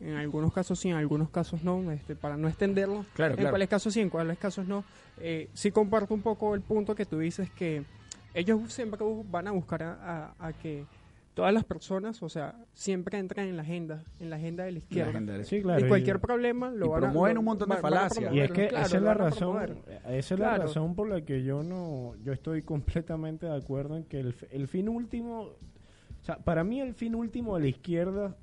[0.00, 3.04] En algunos casos sí, en algunos casos no, este, para no extenderlo.
[3.14, 3.50] Claro, en claro.
[3.50, 4.84] cuáles casos sí, en cuáles casos no.
[5.18, 7.82] Eh, sí comparto un poco el punto que tú dices que
[8.32, 10.84] ellos siempre van a buscar a, a- a que
[11.38, 14.78] todas las personas, o sea, siempre entren en la agenda, en la agenda de la
[14.78, 15.10] izquierda.
[15.10, 15.80] agenda de- Sí, claro.
[15.80, 18.34] y y- cualquier problema lo y van a- promueven un montón de falacias.
[18.34, 21.44] Y es que claro, esa es la razón, esa es la razón por la que
[21.44, 26.38] yo no, yo estoy completamente de acuerdo en que el, el fin último, o sea,
[26.38, 28.36] para mí el fin último de la izquierda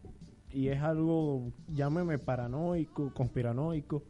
[0.53, 4.03] y es algo, llámeme paranoico, conspiranoico,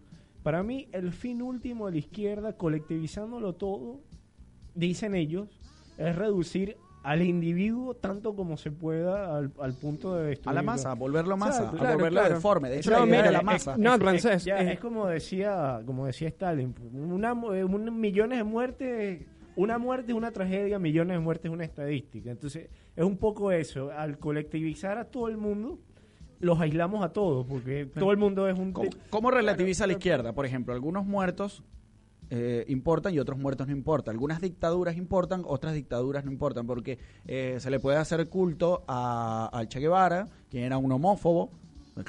[0.44, 4.00] para mí el fin último de la izquierda, colectivizándolo todo,
[4.76, 5.48] dicen ellos,
[5.98, 10.54] es reducir al individuo tanto como se pueda al, al punto de A destruirlo.
[10.62, 12.36] la masa, a volverlo masa, Claro, a volverlo claro.
[12.36, 12.70] deforme.
[12.70, 13.78] De hecho, No, la mira, la es- masa.
[13.78, 14.74] no, Es- Francés, es, ya, eh.
[14.74, 19.22] es como decía, como decía Stalin, una, mu- eh, un- millones de muertes,
[19.56, 22.32] una muerte es una tragedia, millones de muertes es una estadística.
[22.32, 25.78] Entonces, es un poco eso, al colectivizar a todo el mundo,
[26.40, 28.72] los aislamos a todos, porque todo el mundo es un...
[28.74, 30.34] ¿Cómo, cómo relativiza la izquierda?
[30.34, 31.64] Por ejemplo, algunos muertos
[32.36, 34.14] eh, importan y otros muertos no importan.
[34.14, 39.50] Algunas dictaduras importan, otras dictaduras no importan, porque eh, se le puede hacer culto a,
[39.52, 41.50] al Che Guevara, quien era un homófobo.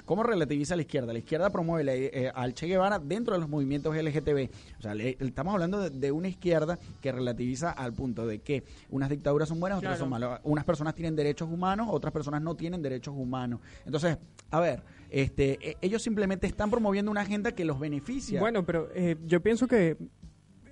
[0.04, 1.12] ¿Cómo relativiza la izquierda?
[1.12, 4.50] La izquierda promueve la- eh, al Che Guevara dentro de los movimientos LGTB.
[4.80, 8.64] O sea, le- estamos hablando de, de una izquierda que relativiza al punto de que
[8.90, 10.00] unas dictaduras son buenas, otras Claro.
[10.00, 10.40] son malas.
[10.42, 13.60] Unas personas tienen derechos humanos, otras personas no tienen derechos humanos.
[13.84, 14.18] Entonces,
[14.50, 18.40] a ver, este, e- ellos simplemente están promoviendo una agenda que los beneficia.
[18.40, 19.96] Bueno, pero eh, yo pienso que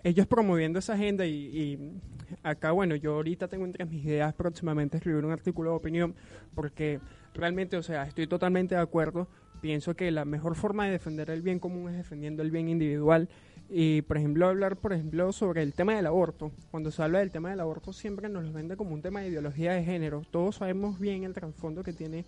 [0.03, 1.99] ellos promoviendo esa agenda y,
[2.43, 6.15] acá, bueno, yo ahorita tengo entre mis ideas próximamente escribir un artículo de opinión
[6.55, 7.01] porque
[7.33, 9.29] realmente, o sea, estoy totalmente de acuerdo.
[9.63, 13.31] Pienso que la mejor forma de defender el bien común es defendiendo el bien individual.
[13.71, 16.53] Y, por ejemplo, hablar, por ejemplo, sobre el tema del aborto.
[16.71, 19.29] Cuando se habla del tema del aborto, siempre nos lo vende como un tema de
[19.29, 20.21] ideología de género.
[20.31, 22.27] Todos sabemos bien el trasfondo que tiene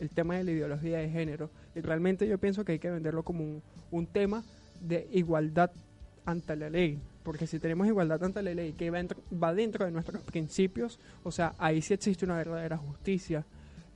[0.00, 1.50] el tema de la ideología de género.
[1.74, 4.42] Y realmente yo pienso que hay que venderlo como un, un tema
[4.80, 5.70] de igualdad
[6.24, 6.98] ante la ley.
[7.22, 10.98] Porque si tenemos igualdad ante la ley que va, dentro- va dentro de nuestros principios,
[11.22, 13.44] o sea, ahí sí existe una verdadera justicia.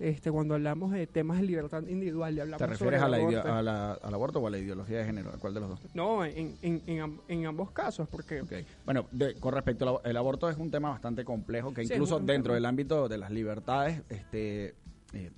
[0.01, 3.59] Este, cuando hablamos de temas de libertad individual y hablamos ¿Te sobre refieres a la
[3.59, 5.31] a la- al aborto o a la ideología de género?
[5.31, 5.81] ¿A cuál de los dos?
[5.95, 8.53] No, en, en, en, en ambos casos, porque Ok.
[8.85, 12.19] Bueno, de- con respecto al el aborto es un tema bastante complejo que Sí, incluso
[12.19, 14.75] dentro del ámbito de las libertades este
[15.13, 15.31] eh,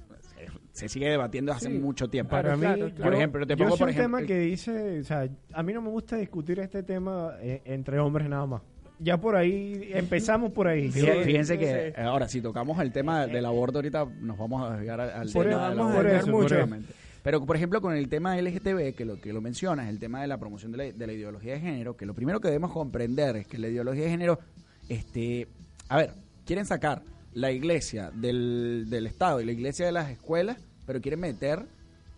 [0.76, 1.78] se, sigue debatiendo hace Sí.
[1.78, 2.30] mucho tiempo.
[2.30, 3.02] Para mí, yo- claro.
[3.02, 5.62] Por ejemplo, te yo pongo, soy por un ejemplo, tema que dice, o sea, a
[5.62, 8.62] mí no me gusta discutir este tema eh, entre hombres nada más.
[8.98, 10.90] Ya por ahí, empezamos por ahí.
[10.90, 12.00] Fíjense, Sí, fíjense sí, que sí.
[12.00, 15.68] ahora si tocamos el tema del aborto ahorita nos vamos a desviar al, Sí, tema
[15.68, 16.26] del vamos a aborto.
[16.30, 16.56] mucho.
[17.22, 20.28] Pero por ejemplo con el tema LGTB que lo que lo mencionas, el tema de
[20.28, 23.36] la promoción de la, de la ideología de género, que lo primero que debemos comprender
[23.36, 24.38] es que la ideología de género,
[24.88, 25.48] este,
[25.88, 26.10] a ver,
[26.46, 27.02] quieren sacar
[27.36, 30.56] la iglesia del, del Estado y la iglesia de las escuelas,
[30.86, 31.66] pero quieren meter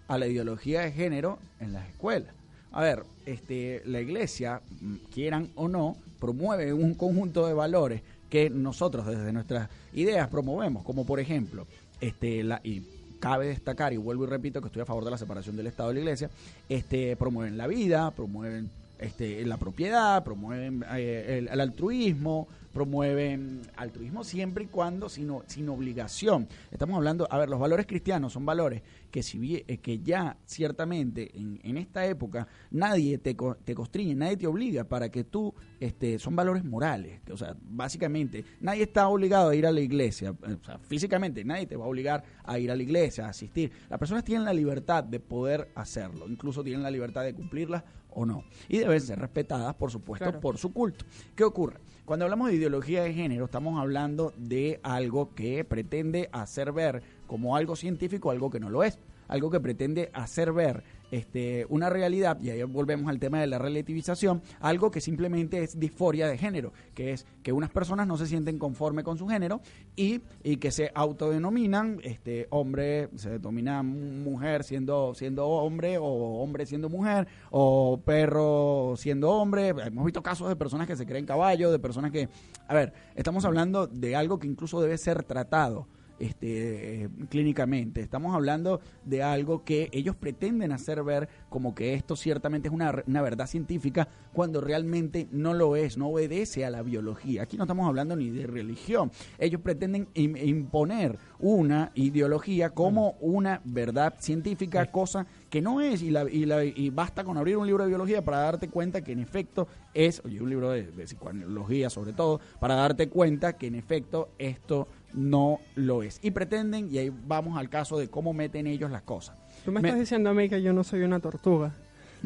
[0.06, 2.32] a la ideología de género en las escuelas.
[2.70, 8.48] A ver, este, la iglesia, mm, quieran o no, promueve un conjunto de valores que
[8.48, 11.66] nosotros desde nuestras ideas promovemos, como por ejemplo,
[12.00, 12.82] este, la, y
[13.18, 15.90] cabe destacar, y vuelvo y repito que estoy a favor de la separación del Estado
[15.90, 16.30] y la iglesia,
[16.68, 22.46] este, promueven la vida, promueven este, la propiedad, promueven eh, el altruismo,
[22.78, 26.46] promueven altruismo siempre y cuando sin, o- sin obligación.
[26.70, 31.32] Estamos hablando, a ver, los valores cristianos son valores que si eh, que ya ciertamente
[31.36, 36.36] en, esta época nadie te, te constriñe, nadie te obliga para que tú, este, son
[36.36, 40.64] valores morales, o sea, básicamente nadie está obligado a ir a la iglesia, eh, o
[40.64, 43.72] sea, físicamente nadie te va a obligar a ir a la iglesia, a asistir.
[43.90, 47.82] Las personas tienen la libertad de poder hacerlo, incluso tienen la libertad de cumplirlas
[48.18, 48.44] o no.
[48.68, 50.40] Y deben ser respetadas, por supuesto, Claro.
[50.40, 51.04] por su culto.
[51.36, 51.78] ¿Qué ocurre?
[52.04, 57.54] Cuando hablamos de ideología de género, estamos hablando de algo que pretende hacer ver como
[57.54, 58.98] algo científico algo que no lo es.
[59.28, 63.58] Algo que pretende hacer ver este, una realidad, y ahí volvemos al tema de la
[63.58, 68.26] relativización, algo que simplemente es disforia de género, que es que unas personas no se
[68.26, 69.60] sienten conforme con su género
[69.96, 76.66] y, y que se autodenominan este, hombre, se denomina mujer siendo, siendo hombre, o hombre
[76.66, 79.68] siendo mujer, o perro siendo hombre.
[79.68, 82.28] Hemos visto casos de personas que se creen caballo, de personas que...
[82.66, 85.86] A ver, estamos hablando de algo que incluso debe ser tratado
[86.18, 88.00] este, eh, clínicamente.
[88.00, 93.02] Estamos hablando de algo que ellos pretenden hacer ver como que esto ciertamente es una,
[93.06, 97.42] una verdad científica cuando realmente no lo es, no obedece a la biología.
[97.42, 99.10] Aquí no estamos hablando ni de religión.
[99.38, 106.10] Ellos pretenden im- imponer una ideología como una verdad científica, cosa que no es, y,
[106.10, 109.12] la, y, la- y basta con abrir un libro de biología para darte cuenta que
[109.12, 113.66] en efecto es, oye, un libro de, de psicoanalogía sobre todo, para darte cuenta que
[113.66, 116.18] en efecto esto no lo es.
[116.22, 119.36] Y pretenden, y ahí vamos al caso de cómo meten ellos las cosas.
[119.64, 121.72] tú me, Me- estás diciendo a mí que yo no soy una tortuga.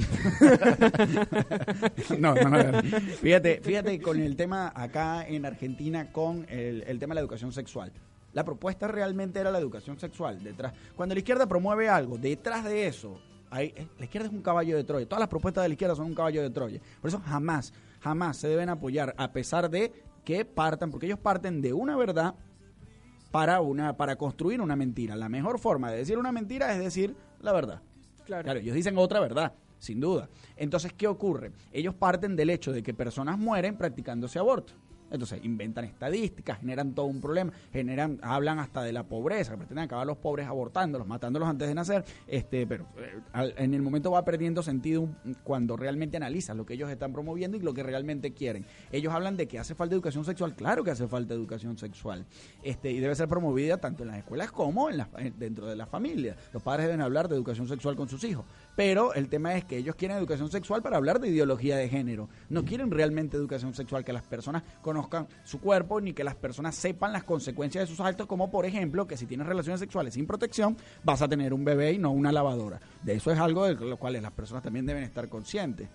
[2.19, 2.83] no, no, no, no.
[3.21, 7.53] Fíjate, fíjate con el tema acá en Argentina con el, el tema de la educación
[7.53, 7.93] sexual.
[8.33, 10.43] La propuesta realmente era la educación sexual.
[10.43, 13.21] Detrás, cuando la izquierda promueve algo, detrás de eso,
[13.51, 15.07] hay, eh, la izquierda es un caballo de Troya.
[15.07, 16.81] Todas las propuestas de la izquierda son un caballo de Troya.
[17.01, 19.93] Por eso jamás, jamás se deben apoyar, a pesar de
[20.25, 22.35] que partan, porque ellos parten de una verdad
[23.33, 25.17] para una para construir una mentira.
[25.17, 27.81] La mejor forma de decir una mentira es decir la verdad.
[28.25, 28.45] Claro.
[28.45, 30.29] Claro, ellos dicen otra verdad, sin duda.
[30.57, 31.51] Entonces, ¿qué ocurre?
[31.73, 34.75] Ellos parten del hecho de que personas mueren practicándose aborto.
[35.13, 40.07] Entonces, inventan estadísticas, generan todo un problema, generan, hablan hasta de la pobreza, pretenden acabar
[40.07, 44.63] los pobres abortándolos, matándolos antes de nacer, este, pero eh, en el momento va perdiendo
[44.63, 45.09] sentido
[45.45, 48.65] cuando realmente analizas lo que ellos están promoviendo y lo que realmente quieren.
[48.91, 52.25] Ellos hablan de que hace falta educación sexual, claro que hace falta educación sexual,
[52.63, 55.77] este, y debe ser promovida tanto en las escuelas como en las- en- dentro de
[55.77, 56.37] la familia.
[56.53, 58.45] Los padres deben hablar de educación sexual con sus hijos,
[58.77, 62.29] pero el tema es que ellos quieren educación sexual para hablar de ideología de género.
[62.49, 66.75] No quieren realmente educación sexual, que las personas conozcan su cuerpo ni que las personas
[66.75, 70.27] sepan las consecuencias de sus actos, como por ejemplo que si tienes relaciones sexuales sin
[70.27, 72.81] protección vas a tener un bebé y no una lavadora.
[73.03, 75.89] De eso es algo de lo cual las personas también deben estar conscientes.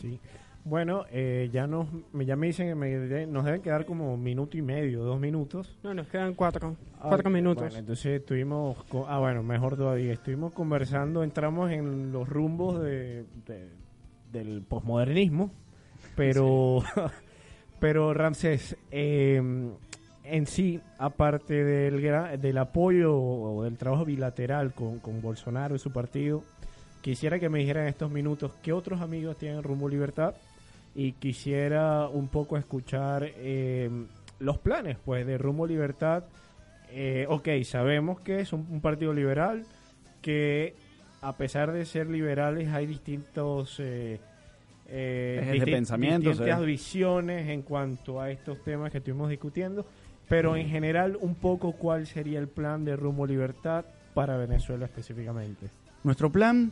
[0.00, 0.20] Sí.
[0.68, 4.62] Bueno, eh, ya nos ya me dicen que me nos deben quedar como minuto y
[4.62, 5.78] medio, dos minutos.
[5.84, 7.62] No, nos quedan cuatro, Ah, cuatro minutos.
[7.62, 13.24] Bueno, entonces estuvimos, co- ah bueno, mejor todavía, estuvimos conversando, entramos en los rumbos de,
[13.46, 13.70] de-
[14.32, 15.52] del posmodernismo,
[16.16, 16.82] pero,
[17.78, 19.40] pero Ramsés, eh,
[20.24, 22.02] en sí, aparte del,
[22.40, 26.42] del apoyo o del trabajo bilateral con, con Bolsonaro y su partido,
[27.02, 30.34] quisiera que me dijeran en estos minutos qué otros amigos tienen Rumbo Libertad
[30.96, 33.90] y quisiera un poco escuchar eh,
[34.38, 36.24] los planes pues de Rumbo Libertad.
[36.90, 39.66] Eh, ok, sabemos que es un, un partido liberal,
[40.22, 40.74] que
[41.20, 43.78] a pesar de ser liberales hay distintos...
[43.78, 44.18] Eh,
[44.88, 46.66] eh, de disti- pensamiento, distintas sí.
[46.66, 49.84] visiones en cuanto a estos temas que estuvimos discutiendo,
[50.28, 53.84] pero en general un poco cuál sería el plan de Rumbo Libertad
[54.14, 55.66] para Venezuela específicamente.
[56.04, 56.70] Nuestro plan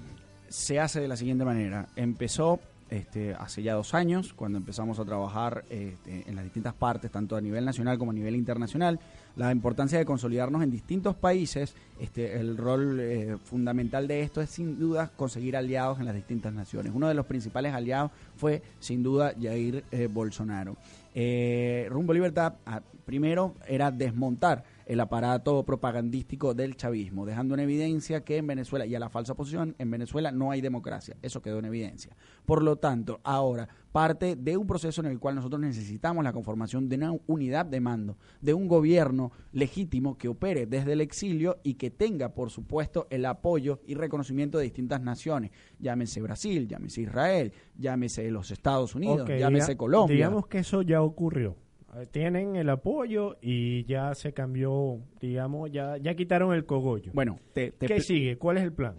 [0.49, 1.89] se hace de la siguiente manera.
[1.97, 2.61] Empezó
[2.91, 7.37] este, hace ya dos años, cuando empezamos a trabajar este, en las distintas partes, tanto
[7.37, 9.01] a nivel nacional como a nivel internacional,
[9.37, 11.75] la importancia de consolidarnos en distintos países.
[11.99, 16.53] Este, el rol eh, fundamental de esto es sin duda conseguir aliados en las distintas
[16.53, 16.93] naciones.
[16.95, 20.77] Uno de los principales aliados fue sin duda Jair eh, Bolsonaro.
[21.15, 28.25] Eh, Rumbo Libertad, ah, primero, era desmontar el aparato propagandístico del chavismo, dejando en evidencia
[28.25, 31.17] que en Venezuela, y a la falsa oposición, en Venezuela no hay democracia.
[31.23, 32.17] Eso quedó en evidencia.
[32.45, 36.89] Por lo tanto, ahora parte de un proceso en el cual nosotros necesitamos la conformación
[36.89, 41.75] de una unidad de mando, de un gobierno legítimo que opere desde el exilio y
[41.75, 45.53] que tenga, por supuesto, el apoyo y reconocimiento de distintas naciones.
[45.79, 50.17] Llámese Brasil, llámese Israel, llámese los Estados Unidos, llámese diga- Colombia.
[50.17, 51.57] Digamos que eso ya ocurrió.
[51.97, 57.13] Eh, Tienen el apoyo y ya se cambió, digamos, ya, ya quitaron el cogollo.
[57.15, 58.37] Bueno, te, te ¿Qué sigue?
[58.39, 58.95] ¿Cuál es el plan?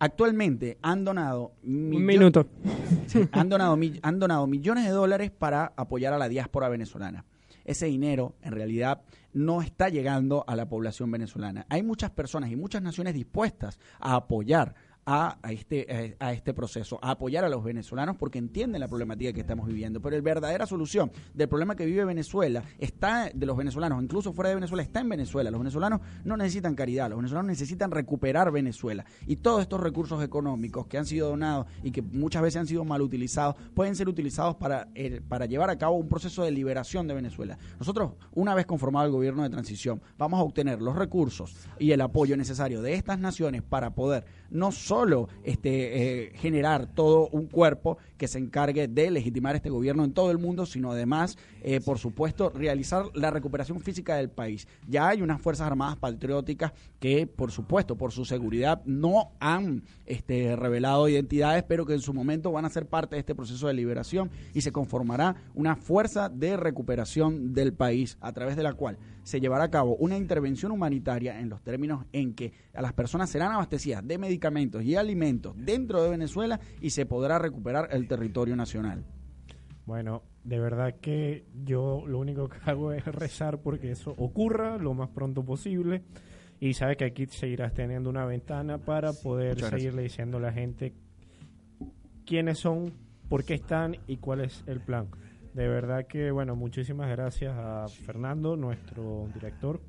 [0.00, 2.46] actualmente han donado Un millo- minuto.
[3.06, 7.24] Sí, han, donado, mi- han donado millones de dólares para apoyar a la diáspora venezolana.
[7.64, 9.02] Ese dinero, en realidad,
[9.32, 11.66] no está llegando a la población venezolana.
[11.68, 14.74] Hay muchas personas y muchas naciones dispuestas a apoyar
[15.10, 19.32] a, este, a, a este proceso, a apoyar a los venezolanos porque entienden la problemática
[19.32, 20.02] que estamos viviendo.
[20.02, 24.50] Pero la verdadera solución del problema que vive Venezuela está de los venezolanos, incluso fuera
[24.50, 25.50] de Venezuela, está en Venezuela.
[25.50, 29.06] Los venezolanos no necesitan caridad, los venezolanos necesitan recuperar Venezuela.
[29.26, 32.84] Y todos estos recursos económicos que han sido donados y que muchas veces han sido
[32.84, 37.08] mal utilizados, pueden ser utilizados para, eh, para llevar a cabo un proceso de liberación
[37.08, 37.56] de Venezuela.
[37.78, 42.02] Nosotros, una vez conformado el gobierno de transición, vamos a obtener los recursos y el
[42.02, 47.98] apoyo necesario de estas naciones para poder no solo este, eh, generar todo un cuerpo
[48.16, 51.98] que se encargue de legitimar este gobierno en todo el mundo, sino además, eh, por
[51.98, 54.66] supuesto, realizar la recuperación física del país.
[54.86, 60.56] Ya hay unas Fuerzas Armadas patrióticas que, por supuesto, por su seguridad, no han este,
[60.56, 63.74] revelado identidades, pero que en su momento van a ser parte de este proceso de
[63.74, 68.98] liberación y se conformará una fuerza de recuperación del país, a través de la cual
[69.22, 73.28] se llevará a cabo una intervención humanitaria en los términos en que a las personas
[73.28, 74.37] serán abastecidas de medicamentos
[74.82, 79.04] y alimentos dentro de Venezuela y se podrá recuperar el territorio nacional.
[79.86, 84.94] Bueno, de verdad que yo lo único que hago es rezar porque eso ocurra lo
[84.94, 86.02] más pronto posible.
[86.60, 90.92] Y sabes que aquí seguirás teniendo una ventana para poder seguirle diciendo a la gente
[92.26, 92.92] quiénes son,
[93.28, 95.08] por qué están y cuál es el plan.
[95.54, 99.80] De verdad que, bueno, muchísimas gracias a Fernando, nuestro director.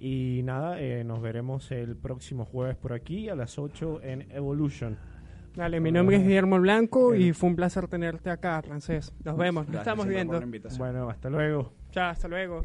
[0.00, 4.96] Y nada, eh, nos veremos el próximo jueves por aquí a las 8 en Evolution.
[5.56, 9.12] Dale, mi nombre es Guillermo Blanco y fue un placer tenerte acá, Francés.
[9.24, 10.34] Nos vemos, nos estamos viendo.
[10.34, 10.78] por la invitación.
[10.78, 11.72] Bueno, hasta luego.
[11.90, 12.62] Chao, hasta luego.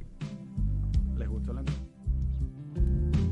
[1.17, 1.63] ¿Les gustó la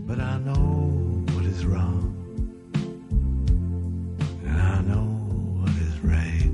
[0.08, 2.12] But I know what is wrong.
[4.48, 6.51] And I know what is right.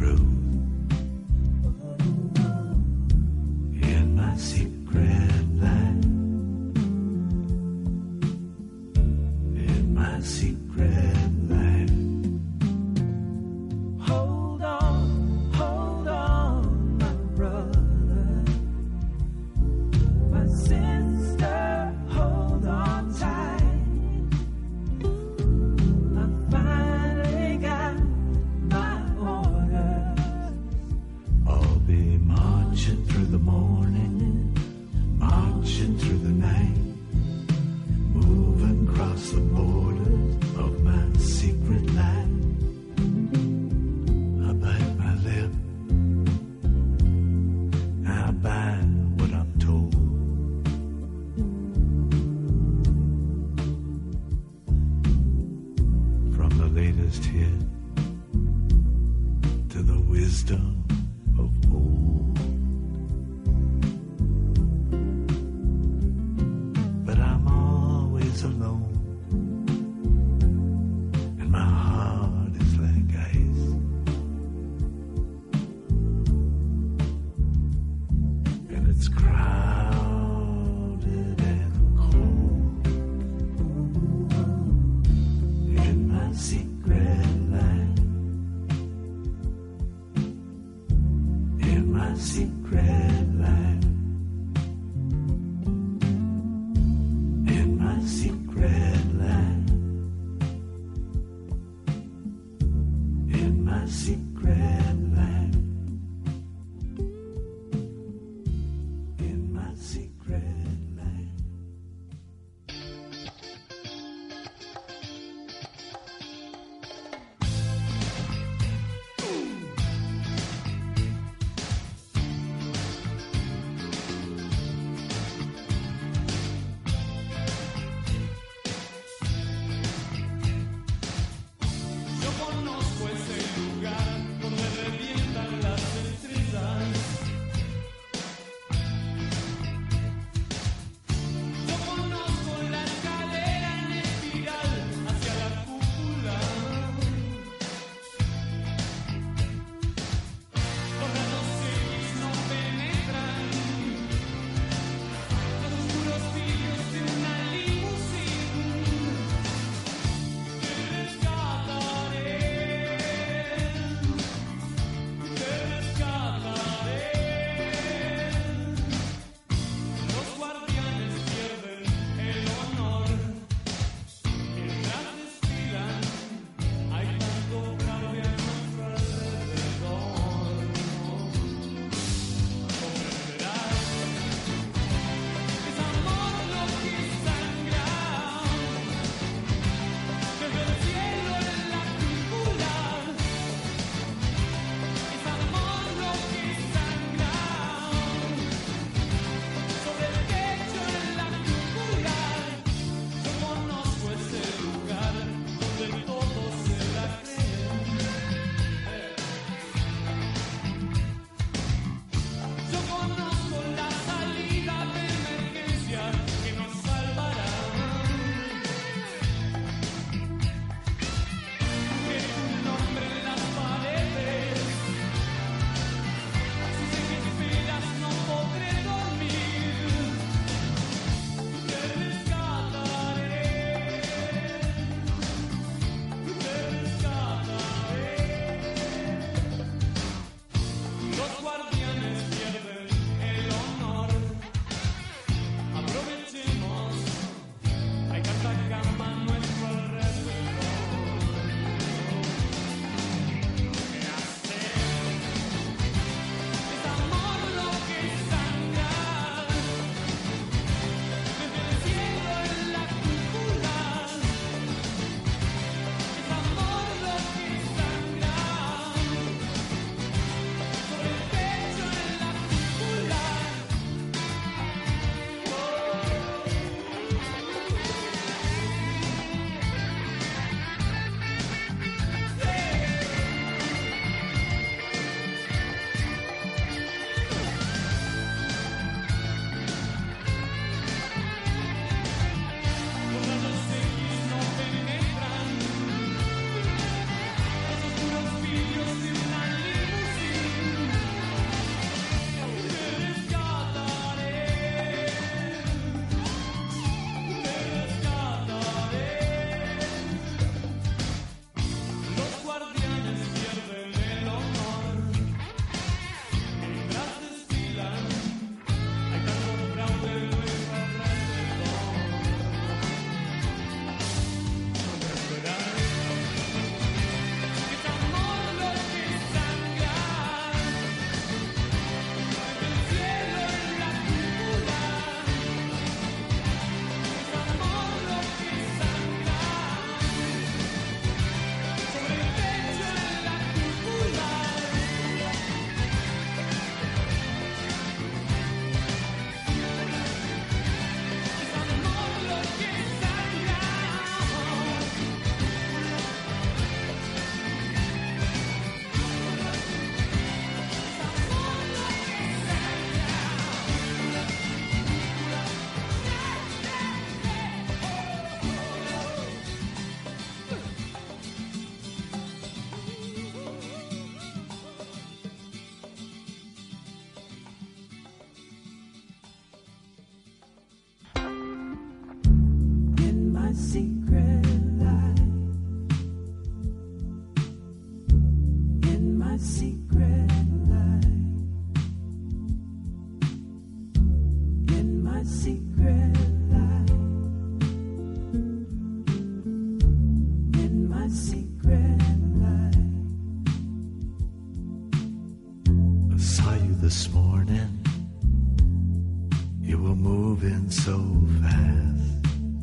[0.00, 0.29] through.